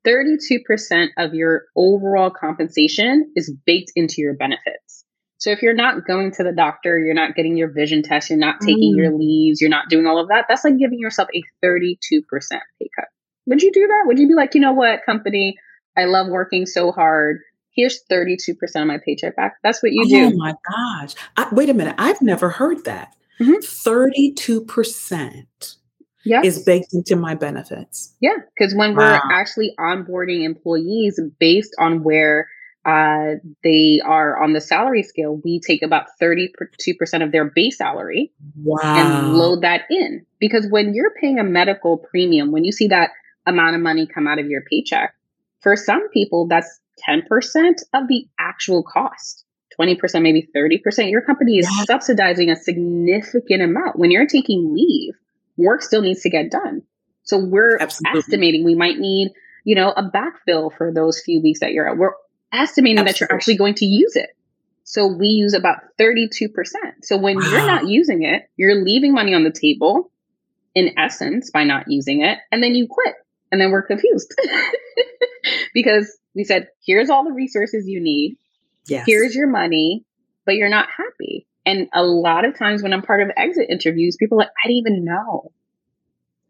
32% 0.05 1.07
of 1.17 1.33
your 1.33 1.63
overall 1.75 2.29
compensation 2.29 3.31
is 3.35 3.51
baked 3.65 3.91
into 3.95 4.15
your 4.17 4.35
benefits. 4.35 5.04
So 5.37 5.51
if 5.51 5.61
you're 5.61 5.73
not 5.73 6.05
going 6.05 6.31
to 6.33 6.43
the 6.43 6.53
doctor, 6.53 6.99
you're 6.99 7.13
not 7.13 7.35
getting 7.35 7.57
your 7.57 7.69
vision 7.69 8.03
test, 8.03 8.29
you're 8.29 8.39
not 8.39 8.61
taking 8.61 8.93
mm. 8.93 8.97
your 8.97 9.17
leaves, 9.17 9.59
you're 9.59 9.69
not 9.69 9.89
doing 9.89 10.07
all 10.07 10.19
of 10.19 10.29
that, 10.29 10.45
that's 10.47 10.63
like 10.63 10.77
giving 10.77 10.99
yourself 10.99 11.27
a 11.35 11.43
32% 11.63 11.97
pay 12.01 12.89
cut. 12.95 13.05
Would 13.47 13.61
you 13.61 13.71
do 13.71 13.85
that? 13.85 14.03
Would 14.05 14.17
you 14.17 14.27
be 14.27 14.33
like, 14.33 14.55
you 14.55 14.61
know 14.61 14.73
what, 14.73 15.05
company, 15.05 15.57
I 15.97 16.05
love 16.05 16.27
working 16.27 16.65
so 16.65 16.91
hard. 16.91 17.41
Here's 17.71 18.01
32% 18.09 18.55
of 18.75 18.87
my 18.87 18.97
paycheck 19.03 19.35
back. 19.35 19.57
That's 19.61 19.83
what 19.83 19.91
you 19.91 20.07
do. 20.07 20.31
Oh 20.33 20.37
my 20.37 20.55
gosh. 20.69 21.13
I, 21.35 21.49
wait 21.51 21.69
a 21.69 21.73
minute. 21.73 21.95
I've 21.97 22.21
never 22.21 22.49
heard 22.49 22.85
that. 22.85 23.13
Mm-hmm. 23.39 23.55
32% 23.55 25.75
yes. 26.23 26.45
is 26.45 26.63
baked 26.63 26.93
into 26.93 27.17
my 27.17 27.35
benefits. 27.35 28.15
Yeah. 28.21 28.37
Because 28.57 28.73
when 28.73 28.95
wow. 28.95 29.03
we're 29.03 29.19
actually 29.33 29.75
onboarding 29.77 30.45
employees 30.45 31.19
based 31.39 31.75
on 31.77 32.03
where 32.03 32.47
uh, 32.85 33.37
they 33.63 33.99
are 34.05 34.41
on 34.41 34.53
the 34.53 34.61
salary 34.61 35.01
scale, 35.01 35.41
we 35.43 35.59
take 35.59 35.81
about 35.81 36.05
32% 36.21 36.49
of 37.23 37.31
their 37.31 37.45
base 37.45 37.77
salary 37.77 38.31
wow. 38.63 38.79
and 38.83 39.33
load 39.33 39.61
that 39.61 39.81
in. 39.89 40.25
Because 40.39 40.67
when 40.69 40.93
you're 40.93 41.13
paying 41.19 41.39
a 41.39 41.43
medical 41.43 41.97
premium, 41.97 42.51
when 42.51 42.63
you 42.63 42.71
see 42.71 42.87
that 42.89 43.09
amount 43.47 43.75
of 43.75 43.81
money 43.81 44.05
come 44.05 44.27
out 44.27 44.37
of 44.37 44.47
your 44.47 44.61
paycheck, 44.61 45.15
for 45.61 45.75
some 45.75 46.09
people, 46.09 46.47
that's 46.47 46.79
10% 47.09 47.23
of 47.93 48.07
the 48.07 48.27
actual 48.39 48.83
cost. 48.83 49.43
20%, 49.79 50.21
maybe 50.21 50.47
30%. 50.55 51.09
Your 51.09 51.21
company 51.21 51.57
is 51.57 51.67
subsidizing 51.85 52.51
a 52.51 52.55
significant 52.55 53.63
amount. 53.63 53.97
When 53.97 54.11
you're 54.11 54.27
taking 54.27 54.73
leave, 54.75 55.15
work 55.57 55.81
still 55.81 56.01
needs 56.01 56.21
to 56.21 56.29
get 56.29 56.51
done. 56.51 56.83
So 57.23 57.39
we're 57.39 57.77
Absolutely. 57.79 58.19
estimating 58.19 58.63
we 58.63 58.75
might 58.75 58.99
need, 58.99 59.33
you 59.63 59.75
know, 59.75 59.89
a 59.89 60.03
backfill 60.03 60.71
for 60.77 60.93
those 60.93 61.19
few 61.19 61.41
weeks 61.41 61.61
that 61.61 61.73
you're 61.73 61.89
at. 61.89 61.97
We're 61.97 62.13
estimating 62.55 62.97
Absolutely. 62.97 63.11
that 63.11 63.19
you're 63.19 63.35
actually 63.35 63.57
going 63.57 63.75
to 63.75 63.85
use 63.85 64.15
it. 64.15 64.29
So 64.83 65.07
we 65.07 65.27
use 65.27 65.53
about 65.53 65.77
32%. 65.99 66.49
So 67.01 67.17
when 67.17 67.37
wow. 67.37 67.49
you're 67.49 67.67
not 67.67 67.87
using 67.87 68.23
it, 68.23 68.43
you're 68.55 68.83
leaving 68.83 69.13
money 69.13 69.33
on 69.33 69.43
the 69.43 69.51
table 69.51 70.11
in 70.75 70.97
essence 70.97 71.49
by 71.49 71.63
not 71.63 71.85
using 71.87 72.21
it. 72.21 72.37
And 72.51 72.61
then 72.61 72.75
you 72.75 72.87
quit. 72.87 73.15
And 73.51 73.61
then 73.61 73.71
we're 73.71 73.83
confused 73.83 74.33
because 75.73 76.17
we 76.35 76.43
said, 76.43 76.67
here's 76.85 77.09
all 77.09 77.23
the 77.23 77.31
resources 77.31 77.87
you 77.87 78.01
need. 78.01 78.37
Yes. 78.87 79.05
Here's 79.07 79.35
your 79.35 79.47
money, 79.47 80.05
but 80.45 80.55
you're 80.55 80.69
not 80.69 80.89
happy. 80.95 81.47
And 81.65 81.87
a 81.93 82.03
lot 82.03 82.45
of 82.45 82.57
times 82.57 82.83
when 82.83 82.93
I'm 82.93 83.01
part 83.01 83.21
of 83.21 83.29
exit 83.35 83.67
interviews, 83.69 84.17
people 84.17 84.37
are 84.37 84.45
like, 84.45 84.49
I 84.63 84.67
didn't 84.67 84.77
even 84.77 85.05
know. 85.05 85.51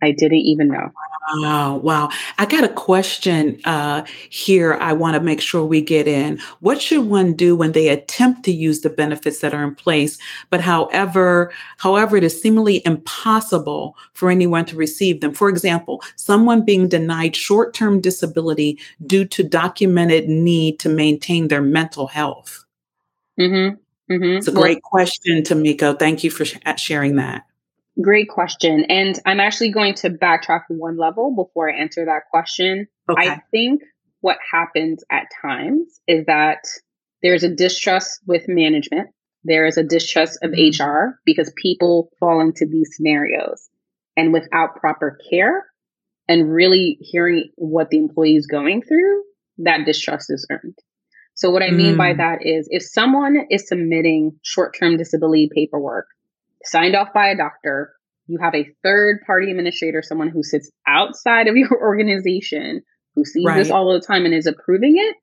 I 0.05 0.11
didn't 0.11 0.39
even 0.39 0.67
know. 0.67 0.91
Wow, 1.33 1.77
wow. 1.77 2.09
I 2.37 2.45
got 2.45 2.63
a 2.63 2.69
question 2.69 3.59
uh, 3.65 4.05
here 4.29 4.75
I 4.75 4.93
want 4.93 5.15
to 5.15 5.19
make 5.19 5.41
sure 5.41 5.65
we 5.65 5.81
get 5.81 6.07
in. 6.07 6.39
What 6.59 6.79
should 6.79 7.07
one 7.07 7.33
do 7.33 7.55
when 7.55 7.71
they 7.71 7.87
attempt 7.87 8.43
to 8.43 8.51
use 8.51 8.81
the 8.81 8.91
benefits 8.91 9.39
that 9.39 9.53
are 9.53 9.63
in 9.63 9.73
place, 9.73 10.19
but 10.51 10.61
however, 10.61 11.51
however, 11.77 12.17
it 12.17 12.23
is 12.23 12.39
seemingly 12.39 12.83
impossible 12.85 13.97
for 14.13 14.29
anyone 14.29 14.65
to 14.65 14.75
receive 14.75 15.21
them? 15.21 15.33
For 15.33 15.49
example, 15.49 16.03
someone 16.15 16.63
being 16.63 16.87
denied 16.87 17.35
short-term 17.35 18.01
disability 18.01 18.77
due 19.07 19.25
to 19.25 19.41
documented 19.41 20.29
need 20.29 20.79
to 20.79 20.89
maintain 20.89 21.47
their 21.47 21.63
mental 21.63 22.05
health. 22.05 22.63
Mm-hmm. 23.39 24.13
Mm-hmm. 24.13 24.37
It's 24.37 24.47
a 24.47 24.51
great 24.51 24.81
well, 24.83 24.91
question, 24.91 25.41
Tamiko. 25.41 25.97
Thank 25.97 26.23
you 26.23 26.29
for 26.29 26.45
sh- 26.45 26.57
sharing 26.77 27.15
that. 27.15 27.45
Great 28.01 28.27
question. 28.27 28.85
And 28.89 29.17
I'm 29.25 29.39
actually 29.39 29.71
going 29.71 29.93
to 29.95 30.09
backtrack 30.09 30.63
one 30.67 30.97
level 30.97 31.33
before 31.33 31.71
I 31.71 31.77
answer 31.77 32.05
that 32.05 32.23
question. 32.29 32.87
Okay. 33.09 33.29
I 33.29 33.41
think 33.51 33.81
what 34.19 34.37
happens 34.51 35.03
at 35.09 35.27
times 35.41 36.01
is 36.07 36.25
that 36.25 36.59
there's 37.21 37.43
a 37.43 37.49
distrust 37.49 38.19
with 38.27 38.47
management. 38.47 39.09
There 39.45 39.65
is 39.65 39.77
a 39.77 39.83
distrust 39.83 40.39
of 40.41 40.51
mm-hmm. 40.51 40.83
HR 40.83 41.19
because 41.25 41.53
people 41.55 42.09
fall 42.19 42.41
into 42.41 42.65
these 42.65 42.89
scenarios. 42.95 43.69
And 44.17 44.33
without 44.33 44.75
proper 44.77 45.17
care 45.29 45.65
and 46.27 46.51
really 46.51 46.97
hearing 47.01 47.51
what 47.55 47.89
the 47.89 47.97
employee 47.97 48.35
is 48.35 48.47
going 48.47 48.81
through, 48.81 49.23
that 49.59 49.85
distrust 49.85 50.29
is 50.29 50.47
earned. 50.51 50.77
So, 51.35 51.51
what 51.51 51.63
I 51.63 51.71
mean 51.71 51.97
by 51.97 52.13
mm. 52.13 52.17
that 52.17 52.45
is 52.45 52.67
if 52.71 52.81
someone 52.81 53.45
is 53.49 53.67
submitting 53.67 54.39
short 54.41 54.73
term 54.77 54.95
disability 54.95 55.49
paperwork 55.53 56.07
signed 56.65 56.95
off 56.95 57.13
by 57.13 57.29
a 57.29 57.37
doctor. 57.37 57.93
You 58.27 58.39
have 58.39 58.55
a 58.55 58.69
third 58.83 59.21
party 59.25 59.51
administrator, 59.51 60.01
someone 60.01 60.29
who 60.29 60.43
sits 60.43 60.71
outside 60.87 61.47
of 61.47 61.55
your 61.57 61.79
organization, 61.79 62.81
who 63.15 63.25
sees 63.25 63.45
right. 63.45 63.57
this 63.57 63.71
all 63.71 63.93
the 63.93 64.05
time 64.05 64.25
and 64.25 64.33
is 64.33 64.47
approving 64.47 64.95
it. 64.97 65.15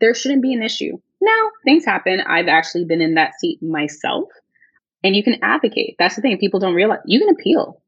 There 0.00 0.14
shouldn't 0.14 0.42
be 0.42 0.54
an 0.54 0.62
issue. 0.62 0.98
Now, 1.20 1.50
things 1.64 1.84
happen. 1.84 2.20
I've 2.20 2.48
actually 2.48 2.86
been 2.86 3.02
in 3.02 3.14
that 3.14 3.34
seat 3.38 3.62
myself. 3.62 4.28
And 5.02 5.16
you 5.16 5.22
can 5.22 5.38
advocate. 5.42 5.96
That's 5.98 6.16
the 6.16 6.22
thing 6.22 6.36
people 6.38 6.60
don't 6.60 6.74
realize. 6.74 7.00
You 7.06 7.20
can 7.20 7.30
appeal. 7.30 7.82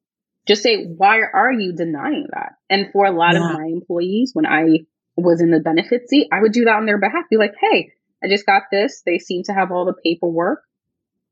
Just 0.46 0.62
say, 0.62 0.84
why 0.84 1.20
are 1.20 1.52
you 1.52 1.72
denying 1.72 2.26
that? 2.32 2.54
And 2.68 2.90
for 2.92 3.06
a 3.06 3.12
lot 3.12 3.34
yeah. 3.34 3.46
of 3.46 3.54
my 3.54 3.66
employees, 3.66 4.30
when 4.32 4.46
I 4.46 4.80
was 5.16 5.40
in 5.40 5.50
the 5.50 5.60
benefit 5.60 6.08
seat, 6.08 6.28
I 6.32 6.40
would 6.40 6.52
do 6.52 6.64
that 6.64 6.76
on 6.76 6.86
their 6.86 6.98
behalf. 6.98 7.24
Be 7.30 7.36
like, 7.36 7.54
hey, 7.60 7.92
I 8.22 8.28
just 8.28 8.46
got 8.46 8.64
this. 8.70 9.02
They 9.04 9.18
seem 9.18 9.42
to 9.44 9.52
have 9.52 9.70
all 9.70 9.84
the 9.84 9.94
paperwork 9.94 10.62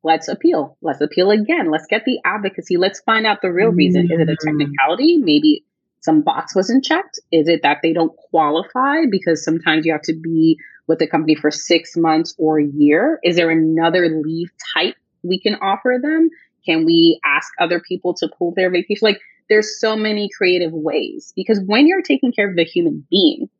let's 0.02 0.28
appeal. 0.28 0.76
Let's 0.82 1.00
appeal 1.00 1.30
again. 1.30 1.70
Let's 1.70 1.86
get 1.86 2.04
the 2.04 2.18
advocacy. 2.24 2.76
Let's 2.76 3.00
find 3.00 3.26
out 3.26 3.42
the 3.42 3.52
real 3.52 3.70
reason. 3.70 4.06
Is 4.06 4.20
it 4.20 4.28
a 4.28 4.32
mm. 4.32 4.36
technicality? 4.42 5.18
Maybe 5.18 5.64
some 6.00 6.22
box 6.22 6.54
wasn't 6.54 6.84
checked? 6.84 7.20
Is 7.30 7.48
it 7.48 7.62
that 7.62 7.78
they 7.82 7.92
don't 7.92 8.16
qualify 8.30 9.04
because 9.10 9.44
sometimes 9.44 9.84
you 9.84 9.92
have 9.92 10.02
to 10.02 10.14
be 10.14 10.58
with 10.86 10.98
the 10.98 11.06
company 11.06 11.34
for 11.34 11.50
six 11.50 11.96
months 11.96 12.34
or 12.38 12.58
a 12.58 12.66
year? 12.66 13.18
Is 13.22 13.36
there 13.36 13.50
another 13.50 14.08
leave 14.08 14.50
type 14.74 14.96
we 15.22 15.38
can 15.38 15.56
offer 15.56 15.98
them? 16.00 16.30
Can 16.64 16.84
we 16.84 17.20
ask 17.24 17.52
other 17.58 17.80
people 17.80 18.14
to 18.14 18.28
pull 18.38 18.52
their 18.54 18.70
vacation? 18.70 19.04
Like 19.06 19.20
there's 19.48 19.78
so 19.78 19.96
many 19.96 20.30
creative 20.36 20.72
ways 20.72 21.32
because 21.36 21.60
when 21.64 21.86
you're 21.86 22.02
taking 22.02 22.32
care 22.32 22.48
of 22.48 22.56
the 22.56 22.64
human 22.64 23.06
being, 23.10 23.50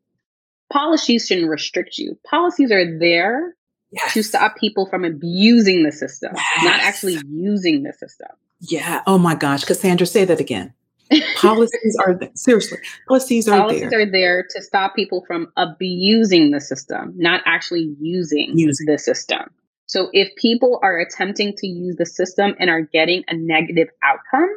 policies 0.71 1.27
shouldn't 1.27 1.49
restrict 1.49 1.97
you. 1.97 2.17
Policies 2.25 2.71
are 2.71 2.97
there 2.97 3.55
yes. 3.91 4.13
to 4.13 4.23
stop 4.23 4.57
people 4.57 4.85
from 4.87 5.03
abusing 5.03 5.83
the 5.83 5.91
system, 5.91 6.31
yes. 6.35 6.63
not 6.63 6.79
actually 6.79 7.17
using 7.29 7.83
the 7.83 7.93
system. 7.93 8.29
Yeah. 8.59 9.01
Oh 9.07 9.17
my 9.17 9.35
gosh. 9.35 9.63
Cassandra, 9.63 10.07
say 10.07 10.25
that 10.25 10.39
again. 10.39 10.73
policies 11.35 11.97
are 12.05 12.13
there. 12.13 12.29
seriously 12.35 12.77
policies 13.05 13.45
are 13.45 13.59
policies 13.59 13.89
there. 13.89 13.99
are 13.99 14.05
there 14.09 14.45
to 14.49 14.61
stop 14.61 14.95
people 14.95 15.25
from 15.27 15.51
abusing 15.57 16.51
the 16.51 16.61
system, 16.61 17.13
not 17.17 17.41
actually 17.45 17.93
using, 17.99 18.57
using 18.57 18.85
the 18.85 18.97
system. 18.97 19.41
So 19.87 20.07
if 20.13 20.33
people 20.37 20.79
are 20.81 20.97
attempting 20.99 21.53
to 21.57 21.67
use 21.67 21.97
the 21.97 22.05
system 22.05 22.55
and 22.59 22.69
are 22.69 22.81
getting 22.81 23.25
a 23.27 23.35
negative 23.35 23.89
outcome, 24.01 24.55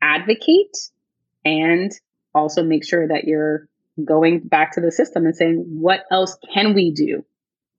advocate 0.00 0.76
and 1.44 1.92
also 2.34 2.62
make 2.62 2.86
sure 2.86 3.06
that 3.06 3.24
you're 3.24 3.68
going 4.02 4.40
back 4.40 4.72
to 4.72 4.80
the 4.80 4.90
system 4.90 5.26
and 5.26 5.36
saying, 5.36 5.58
what 5.68 6.04
else 6.10 6.38
can 6.54 6.72
we 6.72 6.90
do 6.90 7.22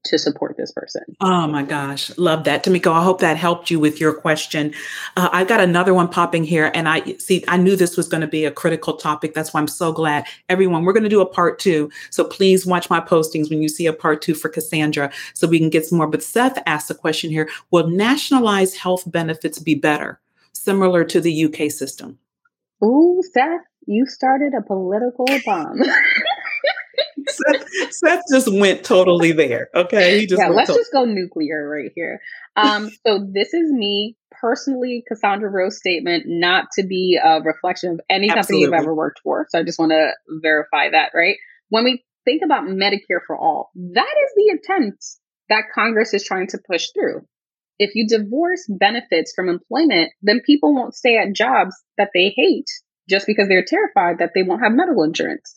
to 0.06 0.18
support 0.18 0.58
this 0.58 0.72
person. 0.72 1.04
Oh 1.22 1.48
my 1.48 1.64
gosh, 1.64 2.16
love 2.18 2.44
that, 2.44 2.64
Tamiko. 2.64 2.92
I 2.92 3.04
hope 3.04 3.22
that 3.22 3.38
helped 3.38 3.72
you 3.72 3.80
with 3.80 4.00
your 4.00 4.14
question. 4.14 4.74
Uh, 5.16 5.30
I've 5.32 5.48
got 5.48 5.62
another 5.62 5.94
one 5.94 6.10
popping 6.10 6.44
here, 6.44 6.72
and 6.74 6.90
I 6.90 7.16
see. 7.18 7.44
I 7.48 7.58
knew 7.58 7.76
this 7.76 7.96
was 7.96 8.08
going 8.08 8.22
to 8.22 8.28
be 8.28 8.46
a 8.46 8.52
critical 8.52 8.96
topic. 8.96 9.34
That's 9.34 9.54
why 9.54 9.60
I'm 9.60 9.68
so 9.68 9.92
glad, 9.92 10.26
everyone. 10.50 10.84
We're 10.84 10.94
going 10.94 11.04
to 11.04 11.10
do 11.10 11.22
a 11.22 11.26
part 11.26 11.60
two, 11.60 11.90
so 12.10 12.24
please 12.24 12.66
watch 12.66 12.90
my 12.90 13.00
postings 13.00 13.50
when 13.50 13.62
you 13.62 13.70
see 13.70 13.86
a 13.86 13.94
part 13.94 14.22
two 14.22 14.36
for 14.36 14.50
Cassandra, 14.50 15.12
so 15.34 15.48
we 15.48 15.60
can 15.60 15.70
get 15.70 15.86
some 15.86 15.98
more. 15.98 16.08
But 16.08 16.24
Seth 16.24 16.62
asked 16.66 16.92
a 16.92 16.96
question 16.96 17.30
here: 17.30 17.50
Will 17.72 17.88
nationalized 17.88 18.78
health 18.78 19.10
benefits 19.10 19.60
be 19.60 19.76
better, 19.76 20.20
similar 20.54 21.04
to 21.06 21.22
the 21.22 21.46
UK 21.46 21.72
system? 21.72 22.20
Ooh, 22.84 23.22
Seth, 23.32 23.62
you 23.86 24.06
started 24.06 24.54
a 24.54 24.62
political 24.62 25.26
bomb. 25.46 25.80
Seth, 28.04 28.24
just 28.32 28.52
went 28.52 28.84
totally 28.84 29.32
there. 29.32 29.70
Okay. 29.74 30.20
He 30.20 30.28
just 30.28 30.42
yeah, 30.42 30.50
let's 30.50 30.74
just 30.74 30.92
go 30.92 31.06
nuclear 31.06 31.68
right 31.68 31.92
here. 31.96 32.20
Um, 32.56 32.90
so 33.06 33.28
this 33.32 33.54
is 33.54 33.72
me 33.72 34.16
personally, 34.40 35.04
Cassandra 35.08 35.50
Rose 35.50 35.78
statement, 35.78 36.24
not 36.28 36.66
to 36.74 36.84
be 36.84 37.20
a 37.24 37.42
reflection 37.42 37.94
of 37.94 38.02
any 38.10 38.28
company 38.28 38.60
you've 38.60 38.74
ever 38.74 38.94
worked 38.94 39.22
for. 39.24 39.48
So 39.50 39.60
I 39.60 39.64
just 39.64 39.80
want 39.80 39.92
to 39.92 40.12
verify 40.42 40.90
that, 40.92 41.12
right? 41.14 41.38
When 41.70 41.84
we 41.84 42.04
think 42.26 42.42
about 42.44 42.66
Medicare 42.66 43.22
for 43.26 43.38
all, 43.38 43.72
that 43.76 44.16
is 44.24 44.32
the 44.36 44.58
attempt 44.58 45.06
that 45.50 45.64
Congress 45.74 46.14
is 46.14 46.24
trying 46.24 46.48
to 46.48 46.60
push 46.70 46.88
through. 46.94 47.22
If 47.80 47.96
you 47.96 48.08
divorce 48.08 48.66
benefits 48.70 49.34
from 49.36 49.50
employment, 49.50 50.12
then 50.22 50.42
people 50.46 50.76
won't 50.76 50.96
stay 50.96 51.18
at 51.18 51.34
jobs 51.34 51.76
that 51.98 52.10
they 52.14 52.34
hate 52.36 52.70
just 53.10 53.26
because 53.26 53.48
they're 53.48 53.66
terrified 53.66 54.20
that 54.20 54.32
they 54.36 54.44
won't 54.44 54.62
have 54.62 54.72
medical 54.72 55.04
insurance 55.04 55.54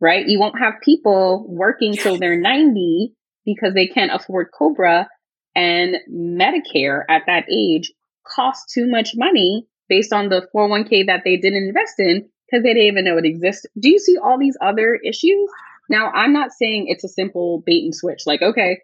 right? 0.00 0.26
You 0.26 0.38
won't 0.38 0.58
have 0.58 0.74
people 0.82 1.46
working 1.48 1.94
till 1.94 2.18
they're 2.18 2.40
90 2.40 3.12
because 3.44 3.74
they 3.74 3.86
can't 3.86 4.12
afford 4.12 4.48
Cobra 4.56 5.08
and 5.54 5.96
Medicare 6.12 7.02
at 7.08 7.22
that 7.26 7.44
age 7.50 7.92
costs 8.26 8.72
too 8.72 8.88
much 8.88 9.12
money 9.14 9.66
based 9.88 10.12
on 10.12 10.28
the 10.28 10.46
401k 10.54 11.06
that 11.06 11.22
they 11.24 11.36
didn't 11.36 11.68
invest 11.68 11.94
in 11.98 12.28
because 12.46 12.62
they 12.62 12.74
didn't 12.74 12.88
even 12.88 13.04
know 13.04 13.18
it 13.18 13.24
existed. 13.24 13.70
Do 13.78 13.88
you 13.88 13.98
see 13.98 14.16
all 14.18 14.38
these 14.38 14.56
other 14.60 14.94
issues? 14.94 15.48
Now, 15.88 16.10
I'm 16.10 16.32
not 16.32 16.50
saying 16.52 16.86
it's 16.88 17.04
a 17.04 17.08
simple 17.08 17.62
bait 17.64 17.84
and 17.84 17.94
switch, 17.94 18.22
like, 18.26 18.42
okay, 18.42 18.80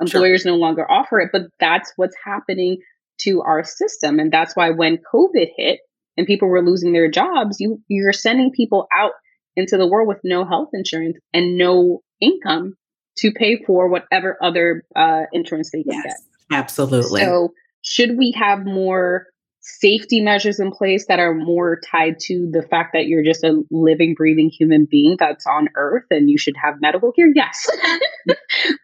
employers 0.00 0.42
sure. 0.42 0.52
no 0.52 0.58
longer 0.58 0.88
offer 0.88 1.20
it, 1.20 1.30
but 1.32 1.42
that's 1.58 1.92
what's 1.96 2.16
happening 2.24 2.78
to 3.22 3.42
our 3.42 3.64
system. 3.64 4.18
And 4.18 4.32
that's 4.32 4.54
why 4.56 4.70
when 4.70 4.98
COVID 5.12 5.48
hit 5.56 5.80
and 6.16 6.26
people 6.26 6.48
were 6.48 6.64
losing 6.64 6.92
their 6.92 7.10
jobs, 7.10 7.60
you, 7.60 7.82
you're 7.88 8.12
sending 8.12 8.52
people 8.52 8.86
out 8.92 9.12
into 9.56 9.76
the 9.76 9.86
world 9.86 10.08
with 10.08 10.18
no 10.24 10.44
health 10.44 10.70
insurance 10.72 11.18
and 11.32 11.56
no 11.56 12.02
income 12.20 12.74
to 13.18 13.32
pay 13.32 13.62
for 13.64 13.88
whatever 13.88 14.36
other 14.42 14.84
uh, 14.96 15.22
insurance 15.32 15.70
they 15.72 15.82
can 15.82 15.92
yes, 15.92 16.04
get. 16.04 16.56
Absolutely. 16.58 17.20
So, 17.20 17.52
should 17.82 18.16
we 18.16 18.32
have 18.32 18.64
more 18.64 19.26
safety 19.60 20.20
measures 20.20 20.60
in 20.60 20.70
place 20.70 21.06
that 21.06 21.18
are 21.18 21.34
more 21.34 21.80
tied 21.90 22.18
to 22.20 22.48
the 22.50 22.62
fact 22.62 22.90
that 22.92 23.06
you're 23.06 23.24
just 23.24 23.44
a 23.44 23.62
living, 23.70 24.14
breathing 24.14 24.50
human 24.50 24.86
being 24.90 25.16
that's 25.18 25.46
on 25.46 25.68
earth 25.76 26.04
and 26.10 26.28
you 26.28 26.38
should 26.38 26.54
have 26.62 26.74
medical 26.80 27.12
care? 27.12 27.30
Yes, 27.34 27.68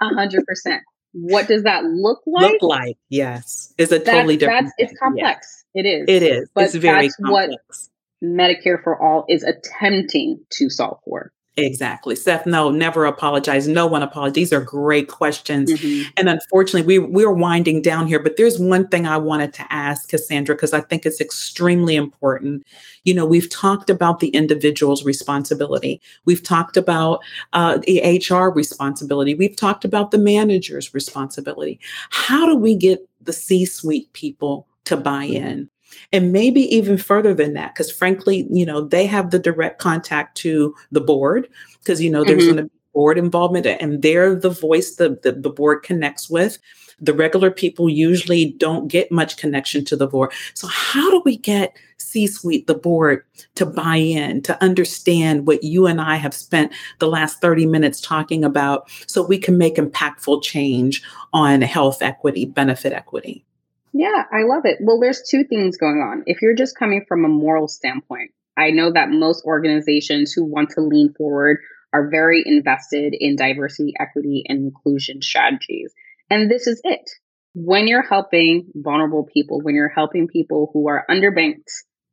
a 0.01 0.09
hundred 0.15 0.47
percent. 0.47 0.83
What 1.13 1.49
does 1.49 1.65
that 1.65 1.85
look 1.85 2.21
like? 2.25 2.53
Look 2.53 2.63
like 2.63 2.97
yes, 3.09 3.75
is 3.79 3.91
a 3.91 3.99
totally 3.99 4.37
that's, 4.37 4.41
different. 4.41 4.73
That's, 4.79 4.93
it's 4.93 5.01
complex. 5.01 5.65
It 5.75 5.87
is. 5.87 6.05
It 6.09 6.23
is. 6.23 6.49
But 6.55 6.65
it's 6.65 6.75
very 6.75 7.07
that's 7.07 7.17
complex. 7.17 7.51
what 7.51 7.90
Medicare 8.23 8.83
for 8.83 9.01
All 9.01 9.25
is 9.29 9.43
attempting 9.43 10.41
to 10.51 10.69
solve 10.69 10.99
for. 11.05 11.33
Exactly. 11.57 12.15
Seth, 12.15 12.47
no, 12.47 12.71
never 12.71 13.05
apologize. 13.05 13.67
No 13.67 13.87
one 13.87 14.03
apologize. 14.03 14.35
These 14.35 14.53
are 14.53 14.61
great 14.61 15.09
questions. 15.09 15.71
Mm-hmm. 15.73 16.11
And 16.17 16.29
unfortunately, 16.29 16.99
we, 16.99 17.07
we're 17.07 17.33
winding 17.33 17.83
down 17.83 18.07
here, 18.07 18.23
but 18.23 18.37
there's 18.37 18.59
one 18.59 18.87
thing 18.89 19.07
I 19.07 19.17
wanted 19.17 19.53
to 19.55 19.67
ask 19.69 20.09
Cassandra, 20.09 20.55
because 20.55 20.73
I 20.73 20.81
think 20.81 21.05
it's 21.05 21.21
extremely 21.21 21.97
important. 21.97 22.65
You 23.05 23.15
know, 23.15 23.27
we've 23.27 23.51
talked 23.51 23.91
about 23.91 24.21
the 24.21 24.29
individual's 24.29 25.05
responsibility. 25.05 26.01
We've 26.25 26.43
talked 26.43 26.77
about 26.77 27.21
uh, 27.53 27.79
the 27.79 28.23
HR 28.29 28.51
responsibility. 28.55 29.35
We've 29.35 29.57
talked 29.57 29.85
about 29.85 30.13
the 30.13 30.19
manager's 30.19 30.95
responsibility. 30.95 31.81
How 32.11 32.47
do 32.47 32.57
we 32.57 32.77
get 32.77 33.07
the 33.21 33.33
C 33.33 33.65
suite 33.67 34.13
people 34.13 34.67
to 34.85 34.97
buy 34.97 35.25
in? 35.25 35.70
And 36.13 36.33
maybe 36.33 36.63
even 36.75 36.97
further 36.97 37.35
than 37.35 37.55
that 37.55 37.75
because 37.75 37.91
frankly 37.91 38.47
you 38.51 38.67
know 38.67 38.81
they 38.81 39.07
have 39.07 39.31
the 39.31 39.39
direct 39.39 39.81
contact 39.81 40.37
to 40.37 40.75
the 40.93 41.01
board 41.01 41.49
because 41.81 42.01
you 42.01 42.11
know 42.11 42.25
there's 42.25 42.45
mm-hmm. 42.45 42.55
going 42.55 42.65
to 42.69 42.71
be 42.71 42.81
board 42.93 43.19
involvement 43.19 43.67
and 43.67 44.03
they're 44.03 44.35
the 44.35 44.51
voice 44.51 44.97
that 44.97 45.23
the, 45.23 45.33
the 45.33 45.51
board 45.51 45.83
connects 45.83 46.29
with. 46.29 46.59
The 47.01 47.15
regular 47.15 47.51
people 47.51 47.89
usually 47.89 48.53
don't 48.59 48.89
get 48.89 49.11
much 49.11 49.37
connection 49.37 49.85
to 49.87 49.97
the 49.97 50.07
board. 50.07 50.33
So 50.55 50.67
how 50.67 51.11
do 51.11 51.23
we 51.25 51.37
get 51.37 51.77
c 51.99 52.27
suite 52.27 52.67
the 52.67 52.75
board 52.75 53.25
to 53.55 53.65
buy 53.65 53.97
in 53.97 54.43
to 54.43 54.61
understand 54.63 55.47
what 55.47 55.63
you 55.63 55.87
and 55.87 56.01
i 56.01 56.17
have 56.17 56.33
spent 56.33 56.73
the 56.99 57.07
last 57.07 57.41
30 57.43 57.67
minutes 57.67 58.01
talking 58.01 58.43
about 58.43 58.91
so 59.07 59.23
we 59.23 59.39
can 59.39 59.59
make 59.59 59.77
impactful 59.77 60.43
change 60.43 61.03
on 61.35 61.61
health 61.61 62.01
equity 62.01 62.47
benefit 62.47 62.93
equity 62.95 63.45
yeah, 63.93 64.25
I 64.33 64.43
love 64.45 64.63
it. 64.65 64.79
Well, 64.81 65.01
there's 65.01 65.23
two 65.29 65.45
things 65.45 65.77
going 65.77 65.99
on. 65.99 66.23
If 66.27 66.43
you're 66.43 66.55
just 66.55 66.79
coming 66.79 67.05
from 67.09 67.25
a 67.25 67.29
moral 67.29 67.69
standpoint, 67.69 68.31
I 68.57 68.71
know 68.71 68.93
that 68.93 69.11
most 69.11 69.45
organizations 69.45 70.33
who 70.33 70.45
want 70.45 70.71
to 70.71 70.81
lean 70.81 71.15
forward 71.17 71.59
are 71.93 72.09
very 72.11 72.43
invested 72.45 73.15
in 73.19 73.37
diversity, 73.37 73.95
equity, 73.99 74.45
and 74.47 74.61
inclusion 74.61 75.23
strategies. 75.23 75.93
And 76.29 76.51
this 76.51 76.67
is 76.67 76.81
it. 76.85 77.11
When 77.55 77.89
you're 77.89 78.07
helping 78.07 78.71
vulnerable 78.77 79.27
people, 79.33 79.61
when 79.61 79.75
you're 79.75 79.89
helping 79.89 80.29
people 80.29 80.71
who 80.73 80.89
are 80.89 81.05
underbanked, 81.11 81.71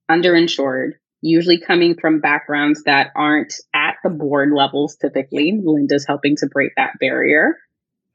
underinsured, 0.09 0.93
usually 1.21 1.59
coming 1.59 1.95
from 1.99 2.21
backgrounds 2.21 2.83
that 2.85 3.11
aren't 3.15 3.53
at 3.73 3.97
the 4.03 4.09
board 4.09 4.49
levels 4.55 4.97
typically, 4.99 5.59
Linda's 5.63 6.05
helping 6.07 6.35
to 6.37 6.47
break 6.47 6.71
that 6.75 6.93
barrier 6.99 7.57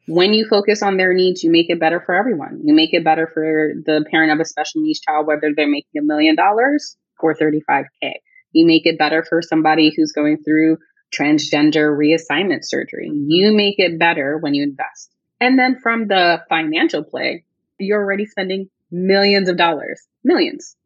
when 0.07 0.35
you 0.35 0.47
focus 0.49 0.83
on 0.83 0.97
their 0.97 1.15
needs, 1.15 1.45
you 1.45 1.51
make 1.51 1.71
it 1.71 1.79
better 1.79 2.03
for 2.05 2.15
everyone. 2.15 2.61
You 2.65 2.75
make 2.75 2.93
it 2.93 3.05
better 3.05 3.31
for 3.33 3.73
the 3.87 4.05
parent 4.11 4.33
of 4.33 4.41
a 4.41 4.45
special 4.45 4.83
needs 4.83 5.01
child, 5.01 5.27
whether 5.27 5.53
they're 5.55 5.69
making 5.69 6.01
a 6.01 6.05
million 6.05 6.35
dollars 6.35 6.97
or 7.21 7.35
35K. 7.35 8.13
You 8.53 8.67
make 8.67 8.85
it 8.85 8.99
better 8.99 9.25
for 9.29 9.41
somebody 9.43 9.93
who's 9.95 10.13
going 10.13 10.43
through 10.43 10.79
transgender 11.17 11.97
reassignment 11.97 12.61
surgery. 12.63 13.11
You 13.13 13.53
make 13.53 13.77
it 13.79 13.99
better 13.99 14.39
when 14.39 14.55
you 14.55 14.63
invest. 14.65 15.11
And 15.41 15.59
then 15.59 15.79
from 15.81 16.09
the 16.09 16.43
financial 16.49 17.05
play, 17.05 17.45
you're 17.79 18.03
already 18.03 18.27
spending 18.27 18.69
millions 18.91 19.49
of 19.49 19.57
dollars, 19.57 20.01
millions, 20.25 20.77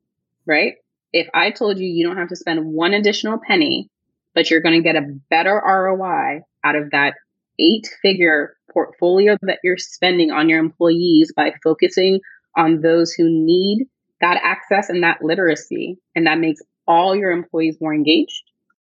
right? 0.47 0.75
If 1.13 1.29
I 1.35 1.51
told 1.51 1.79
you 1.79 1.87
you 1.87 2.07
don't 2.07 2.17
have 2.17 2.29
to 2.29 2.37
spend 2.37 2.65
one 2.65 2.95
additional 2.95 3.39
penny, 3.39 3.89
but 4.35 4.51
you're 4.51 4.61
going 4.61 4.81
to 4.81 4.83
get 4.83 4.97
a 4.97 5.17
better 5.31 5.55
ROI 5.55 6.43
out 6.63 6.77
of 6.77 6.91
that 6.91 7.15
eight 7.59 7.89
figure 8.03 8.57
portfolio 8.73 9.37
that 9.43 9.59
you're 9.65 9.79
spending 9.79 10.31
on 10.31 10.49
your 10.49 10.59
employees 10.59 11.33
by 11.35 11.53
focusing 11.63 12.21
on 12.57 12.81
those 12.81 13.13
who 13.13 13.29
need 13.29 13.87
that 14.21 14.41
access 14.43 14.89
and 14.89 15.03
that 15.03 15.23
literacy. 15.23 15.99
And 16.15 16.27
that 16.27 16.39
makes 16.39 16.61
all 16.87 17.17
your 17.17 17.31
employees 17.31 17.77
more 17.81 17.95
engaged, 17.95 18.43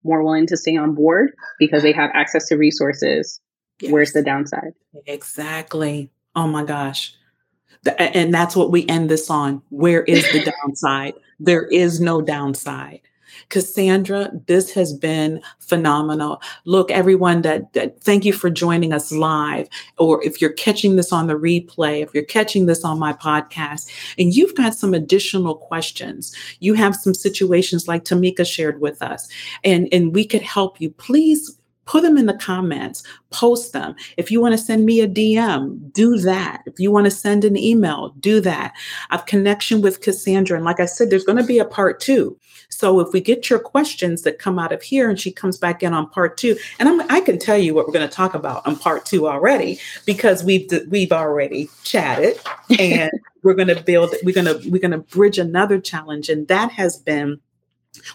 more 0.04 0.22
willing 0.22 0.46
to 0.48 0.56
stay 0.56 0.76
on 0.76 0.94
board 0.94 1.32
because 1.58 1.82
they 1.82 1.92
have 1.92 2.10
access 2.14 2.48
to 2.48 2.56
resources. 2.56 3.40
Yes. 3.80 3.92
Where's 3.92 4.12
the 4.12 4.22
downside? 4.22 4.72
Exactly. 5.06 6.10
Oh 6.34 6.46
my 6.46 6.64
gosh. 6.64 7.14
And 7.98 8.32
that's 8.34 8.56
what 8.56 8.70
we 8.70 8.86
end 8.86 9.10
this 9.10 9.30
on. 9.30 9.62
Where 9.68 10.02
is 10.02 10.24
the 10.32 10.52
downside? 10.64 11.14
There 11.38 11.64
is 11.64 12.00
no 12.00 12.22
downside. 12.22 13.02
Cassandra, 13.48 14.30
this 14.46 14.72
has 14.72 14.92
been 14.92 15.40
phenomenal. 15.58 16.40
Look, 16.64 16.90
everyone, 16.90 17.42
that, 17.42 17.72
that 17.72 18.00
thank 18.00 18.24
you 18.24 18.32
for 18.32 18.50
joining 18.50 18.92
us 18.92 19.12
live, 19.12 19.68
or 19.98 20.22
if 20.24 20.40
you're 20.40 20.52
catching 20.52 20.96
this 20.96 21.12
on 21.12 21.26
the 21.26 21.34
replay, 21.34 22.02
if 22.02 22.14
you're 22.14 22.24
catching 22.24 22.66
this 22.66 22.84
on 22.84 22.98
my 22.98 23.12
podcast, 23.12 23.90
and 24.18 24.34
you've 24.34 24.54
got 24.54 24.74
some 24.74 24.94
additional 24.94 25.54
questions, 25.54 26.34
you 26.60 26.74
have 26.74 26.94
some 26.94 27.14
situations 27.14 27.88
like 27.88 28.04
Tamika 28.04 28.46
shared 28.46 28.80
with 28.80 29.02
us, 29.02 29.28
and 29.64 29.88
and 29.92 30.14
we 30.14 30.24
could 30.24 30.42
help 30.42 30.80
you. 30.80 30.90
Please 30.90 31.58
put 31.86 32.02
them 32.02 32.18
in 32.18 32.26
the 32.26 32.34
comments, 32.34 33.02
post 33.30 33.72
them. 33.72 33.94
If 34.16 34.30
you 34.30 34.40
want 34.40 34.52
to 34.52 34.58
send 34.58 34.84
me 34.84 35.00
a 35.00 35.08
DM, 35.08 35.92
do 35.92 36.18
that. 36.18 36.62
If 36.66 36.78
you 36.78 36.90
want 36.90 37.06
to 37.06 37.10
send 37.10 37.44
an 37.44 37.56
email, 37.56 38.10
do 38.20 38.40
that. 38.40 38.74
I've 39.10 39.26
connection 39.26 39.80
with 39.80 40.02
Cassandra. 40.02 40.56
And 40.56 40.64
like 40.64 40.80
I 40.80 40.86
said, 40.86 41.10
there's 41.10 41.24
going 41.24 41.38
to 41.38 41.44
be 41.44 41.58
a 41.58 41.64
part 41.64 42.00
two. 42.00 42.38
So 42.68 43.00
if 43.00 43.12
we 43.12 43.20
get 43.20 43.48
your 43.48 43.58
questions 43.58 44.22
that 44.22 44.38
come 44.38 44.58
out 44.58 44.72
of 44.72 44.82
here 44.82 45.08
and 45.08 45.18
she 45.18 45.30
comes 45.30 45.56
back 45.56 45.82
in 45.82 45.94
on 45.94 46.10
part 46.10 46.36
two, 46.36 46.56
and 46.78 46.88
I'm, 46.88 47.00
i 47.10 47.20
can 47.20 47.38
tell 47.38 47.56
you 47.56 47.74
what 47.74 47.86
we're 47.86 47.92
going 47.92 48.08
to 48.08 48.14
talk 48.14 48.34
about 48.34 48.66
on 48.66 48.76
part 48.76 49.06
two 49.06 49.28
already 49.28 49.78
because 50.04 50.42
we've 50.42 50.68
we've 50.88 51.12
already 51.12 51.70
chatted 51.84 52.38
and 52.78 53.10
we're 53.42 53.54
going 53.54 53.68
to 53.68 53.80
build 53.80 54.14
we're 54.24 54.34
going 54.34 54.46
to 54.46 54.68
we're 54.68 54.80
going 54.80 54.90
to 54.90 54.98
bridge 54.98 55.38
another 55.38 55.80
challenge 55.80 56.28
and 56.28 56.48
that 56.48 56.70
has 56.70 56.98
been 56.98 57.40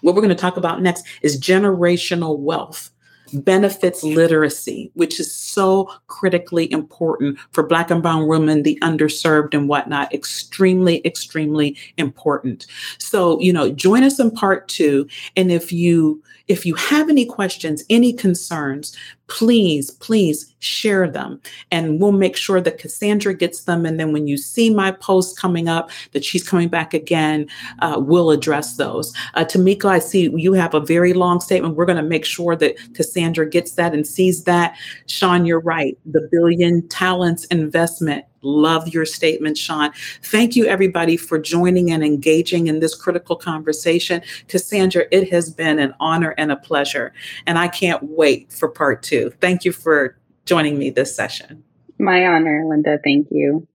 what 0.02 0.14
we're 0.14 0.22
going 0.22 0.36
to 0.36 0.42
talk 0.42 0.58
about 0.58 0.82
next 0.82 1.06
is 1.22 1.40
generational 1.40 2.38
wealth 2.38 2.91
benefits 3.32 4.04
literacy, 4.04 4.92
which 4.94 5.20
is 5.20 5.34
so 5.34 5.90
critically 6.08 6.72
important 6.72 7.38
for 7.52 7.64
Black 7.64 7.92
and 7.92 8.02
Brown 8.02 8.28
women, 8.28 8.64
the 8.64 8.78
underserved 8.82 9.54
and 9.54 9.68
whatnot. 9.68 10.14
Extremely, 10.14 11.06
extremely 11.06 11.78
important. 11.98 12.68
So, 12.98 13.40
you 13.40 13.54
know, 13.54 13.72
join 13.72 14.04
us 14.04 14.20
in 14.20 14.32
part 14.32 14.68
two. 14.68 15.08
And 15.36 15.52
if 15.52 15.72
you 15.72 16.22
if 16.48 16.66
you 16.66 16.76
have 16.76 17.10
any 17.10 17.26
questions, 17.26 17.84
any 17.90 18.12
concerns, 18.12 18.96
please, 19.32 19.92
please 19.92 20.54
share 20.60 21.10
them. 21.10 21.42
And 21.72 22.02
we'll 22.02 22.12
make 22.12 22.36
sure 22.36 22.60
that 22.60 22.78
Cassandra 22.78 23.34
gets 23.34 23.64
them. 23.64 23.86
And 23.86 23.98
then 23.98 24.12
when 24.12 24.28
you 24.28 24.36
see 24.36 24.70
my 24.70 24.92
post 24.92 25.40
coming 25.40 25.70
up 25.70 25.90
that 26.12 26.26
she's 26.26 26.48
coming 26.48 26.68
back 26.68 26.94
again, 26.94 27.48
uh, 27.80 27.96
we'll 27.98 28.30
address 28.30 28.76
those. 28.76 29.14
Uh, 29.36 29.46
Tamika, 29.46 29.86
I 29.86 30.00
see 30.00 30.30
you 30.36 30.52
have 30.52 30.74
a 30.74 30.82
very 30.82 31.14
long 31.14 31.40
statement. 31.40 31.76
We're 31.76 31.86
going 31.86 31.96
to 31.96 32.04
make 32.04 32.26
sure 32.26 32.58
that 32.58 32.76
Cassandra 32.94 33.50
gets 33.50 33.72
that 33.74 33.94
and 33.94 34.06
sees 34.06 34.44
that. 34.44 34.76
Sean, 35.08 35.46
you're 35.46 35.62
right. 35.62 35.98
The 36.06 36.28
billion 36.30 36.86
talents 36.90 37.46
investment 37.46 38.26
Love 38.44 38.88
your 38.88 39.06
statement, 39.06 39.58
Sean. 39.58 39.92
Thank 40.24 40.56
you, 40.56 40.66
everybody, 40.66 41.16
for 41.16 41.38
joining 41.38 41.92
and 41.92 42.04
engaging 42.04 42.68
in 42.68 42.80
this 42.80 42.96
critical 42.96 43.36
conversation. 43.36 44.22
Cassandra, 44.48 45.06
it 45.12 45.32
has 45.32 45.52
been 45.52 45.78
an 45.78 45.94
honor 46.00 46.34
and 46.38 46.52
a 46.52 46.56
pleasure. 46.56 47.14
And 47.46 47.60
I 47.60 47.68
can't 47.68 48.02
wait 48.02 48.52
for 48.52 48.68
part 48.68 49.04
two. 49.04 49.21
Thank 49.30 49.66
you 49.66 49.72
for 49.72 50.18
joining 50.46 50.78
me 50.78 50.90
this 50.90 51.16
session. 51.16 51.64
My 51.98 52.26
honor, 52.26 52.66
Linda. 52.68 53.00
Thank 53.04 53.28
you. 53.32 53.68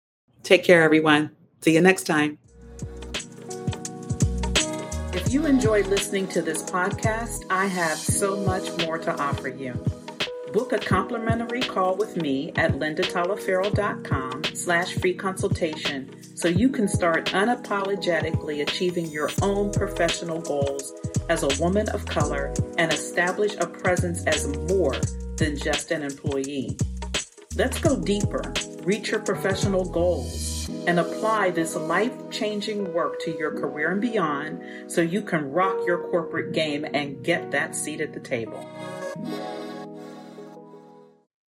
Take 0.43 0.65
care, 0.65 0.83
everyone. 0.83 1.31
See 1.61 1.75
you 1.75 1.81
next 1.81 2.05
time. 2.05 2.39
If 5.13 5.33
you 5.33 5.47
enjoyed 5.47 5.87
listening 5.87 6.29
to 6.29 6.43
this 6.43 6.63
podcast, 6.63 7.45
I 7.51 7.67
have 7.67 7.99
so 7.99 8.37
much 8.37 8.71
more 8.85 8.99
to 8.99 9.21
offer 9.21 9.49
you. 9.49 9.75
Book 10.57 10.73
a 10.73 10.79
complimentary 10.79 11.61
call 11.61 11.97
with 11.97 12.17
me 12.17 12.51
at 12.57 12.73
lindataliaferro.com 12.73 14.43
slash 14.55 14.95
free 14.95 15.13
consultation 15.13 16.11
so 16.35 16.49
you 16.49 16.71
can 16.71 16.89
start 16.89 17.27
unapologetically 17.27 18.63
achieving 18.63 19.05
your 19.09 19.29
own 19.43 19.71
professional 19.71 20.41
goals 20.41 20.95
as 21.29 21.43
a 21.43 21.63
woman 21.63 21.91
of 21.91 22.07
color 22.07 22.55
and 22.79 22.91
establish 22.91 23.55
a 23.57 23.67
presence 23.67 24.25
as 24.25 24.49
more 24.73 24.97
than 25.37 25.59
just 25.59 25.91
an 25.91 26.03
employee. 26.03 26.79
Let's 27.55 27.79
go 27.79 28.01
deeper, 28.01 28.55
reach 28.81 29.11
your 29.11 29.21
professional 29.21 29.85
goals, 29.85 30.71
and 30.87 30.99
apply 30.99 31.51
this 31.51 31.77
life 31.77 32.15
changing 32.31 32.95
work 32.95 33.21
to 33.25 33.37
your 33.37 33.51
career 33.51 33.91
and 33.91 34.01
beyond 34.01 34.91
so 34.91 35.03
you 35.03 35.21
can 35.21 35.53
rock 35.53 35.77
your 35.87 36.09
corporate 36.09 36.55
game 36.55 36.87
and 36.95 37.23
get 37.23 37.51
that 37.51 37.77
seat 37.77 38.01
at 38.01 38.15
the 38.15 38.21
table. 38.21 38.67